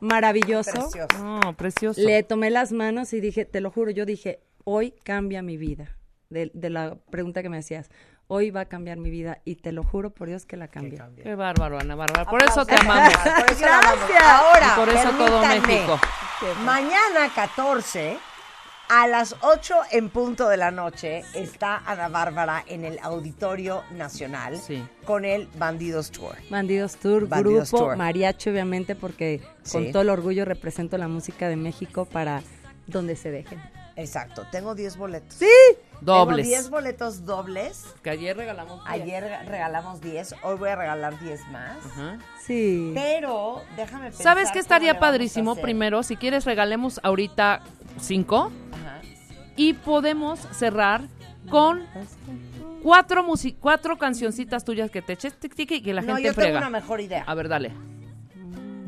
[0.00, 0.72] maravilloso.
[0.72, 1.22] Precioso.
[1.22, 2.00] No, precioso.
[2.00, 5.98] Le tomé las manos y dije, te lo juro, yo dije, hoy cambia mi vida.
[6.30, 7.90] De, de la pregunta que me hacías,
[8.26, 11.10] hoy va a cambiar mi vida y te lo juro por Dios que la cambia.
[11.22, 12.24] Qué bárbaro, Ana Bárbara.
[12.24, 13.12] Por eso te amamos.
[13.16, 13.98] Por eso la amamos.
[14.08, 14.22] Gracias.
[14.22, 16.00] Ahora, Y por eso todo México.
[16.64, 18.18] Mañana 14
[18.88, 24.56] a las 8 en punto de la noche está Ana Bárbara en el Auditorio Nacional
[24.58, 24.82] Sí.
[25.04, 26.36] con el Bandidos Tour.
[26.50, 27.96] Bandidos Tour, Bandidos grupo, Tour.
[27.96, 29.72] mariachi obviamente, porque Sí.
[29.72, 32.42] con todo el orgullo represento la música de México para
[32.86, 33.60] donde se dejen.
[33.96, 35.34] Exacto, tengo 10 boletos.
[35.34, 35.46] Sí.
[36.00, 36.46] Dobles.
[36.46, 37.84] Tengo 10 boletos dobles.
[38.04, 38.80] Que ayer regalamos.
[38.84, 39.02] diez.
[39.02, 41.76] Ayer regalamos 10, hoy voy a regalar 10 más.
[41.84, 42.18] Ajá.
[42.46, 42.92] Sí.
[42.94, 44.22] Pero déjame pensar.
[44.22, 45.56] ¿Sabes qué estaría padrísimo?
[45.56, 47.62] Primero, si quieres, regalemos ahorita
[48.00, 48.67] cinco Ajá.
[49.58, 51.02] Y podemos cerrar
[51.50, 51.82] con
[52.82, 53.24] cuatro,
[53.60, 56.40] cuatro cancioncitas tuyas que te eches tic, tic, y que la No, gente yo tengo
[56.42, 56.58] frega.
[56.58, 57.24] una mejor idea.
[57.26, 57.72] A ver, dale.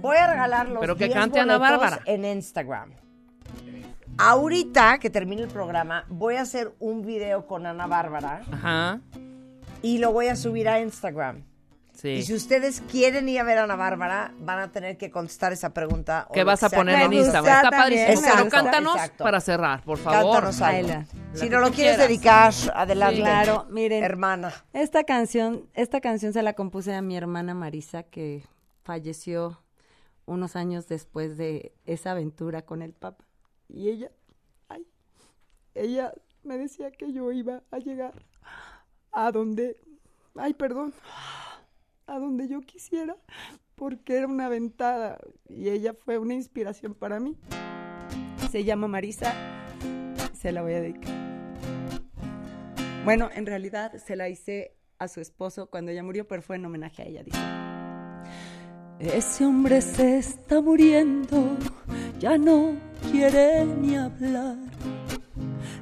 [0.01, 2.01] Voy a regalar los Pero que 10 cante Ana Bárbara.
[2.07, 2.93] en Instagram.
[4.17, 9.01] Ahorita que termine el programa, voy a hacer un video con Ana Bárbara Ajá.
[9.83, 11.43] y lo voy a subir a Instagram.
[12.05, 15.53] Y si ustedes quieren ir a ver a Ana Bárbara, van a tener que contestar
[15.53, 16.27] esa pregunta.
[16.29, 17.57] o ¿Qué vas a poner en Instagram?
[17.57, 18.21] Está padrísimo.
[18.23, 19.25] Pero cántanos exacto.
[19.25, 20.33] para cerrar, por favor.
[20.35, 21.05] Cántanos algo.
[21.35, 22.09] Si La no lo quieres quieras.
[22.09, 23.17] dedicar, adelante.
[23.17, 23.23] Sí.
[23.23, 24.03] Claro, miren.
[24.03, 24.53] Hermana.
[24.73, 28.45] Esta canción, esta canción se la compuse a mi hermana Marisa que
[28.83, 29.63] falleció
[30.27, 33.25] unos años después de esa aventura con el Papa.
[33.69, 34.11] Y ella,
[34.69, 34.87] ay,
[35.75, 38.15] ella me decía que yo iba a llegar
[39.13, 39.77] a donde,
[40.37, 40.93] ay, perdón,
[42.11, 43.17] a donde yo quisiera,
[43.77, 47.37] porque era una aventada y ella fue una inspiración para mí.
[48.51, 49.33] Se llama Marisa,
[50.35, 51.15] se la voy a dedicar.
[53.05, 56.67] Bueno, en realidad se la hice a su esposo cuando ella murió, pero fue en
[56.67, 57.23] homenaje a ella.
[57.23, 57.39] Dice.
[58.99, 61.57] Ese hombre se está muriendo,
[62.19, 62.75] ya no
[63.11, 64.59] quiere ni hablar.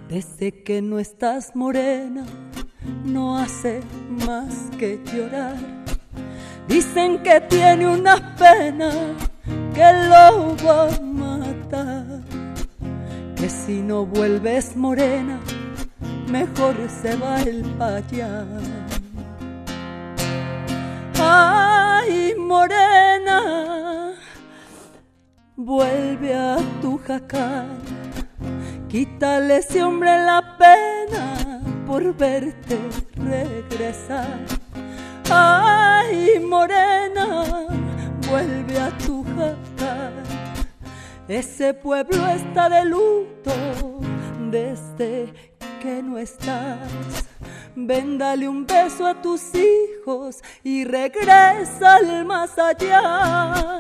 [0.09, 2.25] Desde que no estás morena,
[3.05, 3.81] no hace
[4.25, 5.78] más que llorar.
[6.69, 8.91] Dicen que tiene una pena
[9.75, 12.21] que lo va a matar.
[13.35, 15.41] Que si no vuelves morena,
[16.29, 18.45] mejor se va el payá.
[21.19, 24.13] Ay, morena,
[25.57, 27.79] vuelve a tu jacal.
[28.89, 32.79] Quítale ese hombre la pena por verte
[33.17, 34.58] regresar.
[35.31, 37.45] Ay, morena,
[38.29, 40.15] vuelve a tu jacal.
[41.29, 43.53] Ese pueblo está de luto
[44.51, 45.33] desde
[45.83, 47.27] que no estás.
[47.77, 53.79] Ven, dale un beso a tus hijos y regresa al más allá.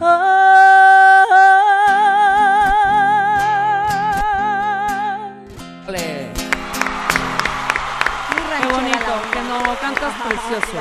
[0.00, 1.77] Ay.
[9.80, 10.78] Cantas precioso.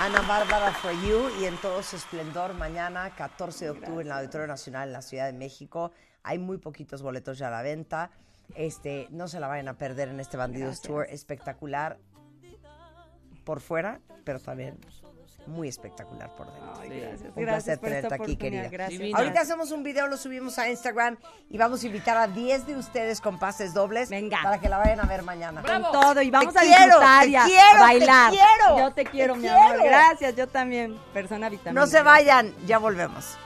[0.00, 4.12] Ana Bárbara For You y en todo su esplendor mañana 14 de octubre en el
[4.12, 5.92] Auditorio Nacional en la Ciudad de México.
[6.22, 8.10] Hay muy poquitos boletos ya a la venta.
[8.54, 11.98] Este, no se la vayan a perder en este Bandidos Tour espectacular
[13.44, 14.78] por fuera, pero también
[15.46, 16.72] muy espectacular por dentro.
[16.74, 18.68] Gracias, Un gracias placer por esta tenerte aquí, querida.
[18.68, 18.98] gracias.
[18.98, 19.18] Divina.
[19.18, 21.16] Ahorita hacemos un video, lo subimos a Instagram
[21.50, 24.38] y vamos a invitar a 10 de ustedes con pases dobles Venga.
[24.42, 25.62] para que la vayan a ver mañana.
[25.62, 25.90] Bravo.
[25.90, 28.30] Con todo y vamos Te a quiero, disfrutar te y a quiero, te bailar.
[28.30, 29.56] quiero, yo te te quiero, mi quiero.
[29.58, 29.82] amor.
[29.84, 30.98] Gracias, yo también.
[31.12, 31.80] Persona vitamina.
[31.80, 33.36] No se vayan, ya volvemos.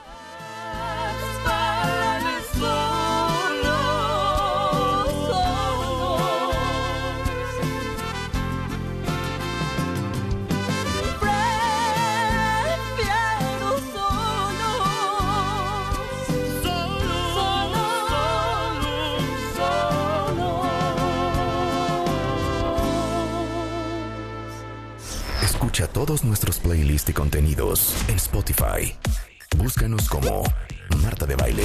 [25.79, 28.93] Escucha todos nuestros playlists y contenidos en Spotify.
[29.55, 30.43] Búscanos como
[31.01, 31.63] Marta de Baile.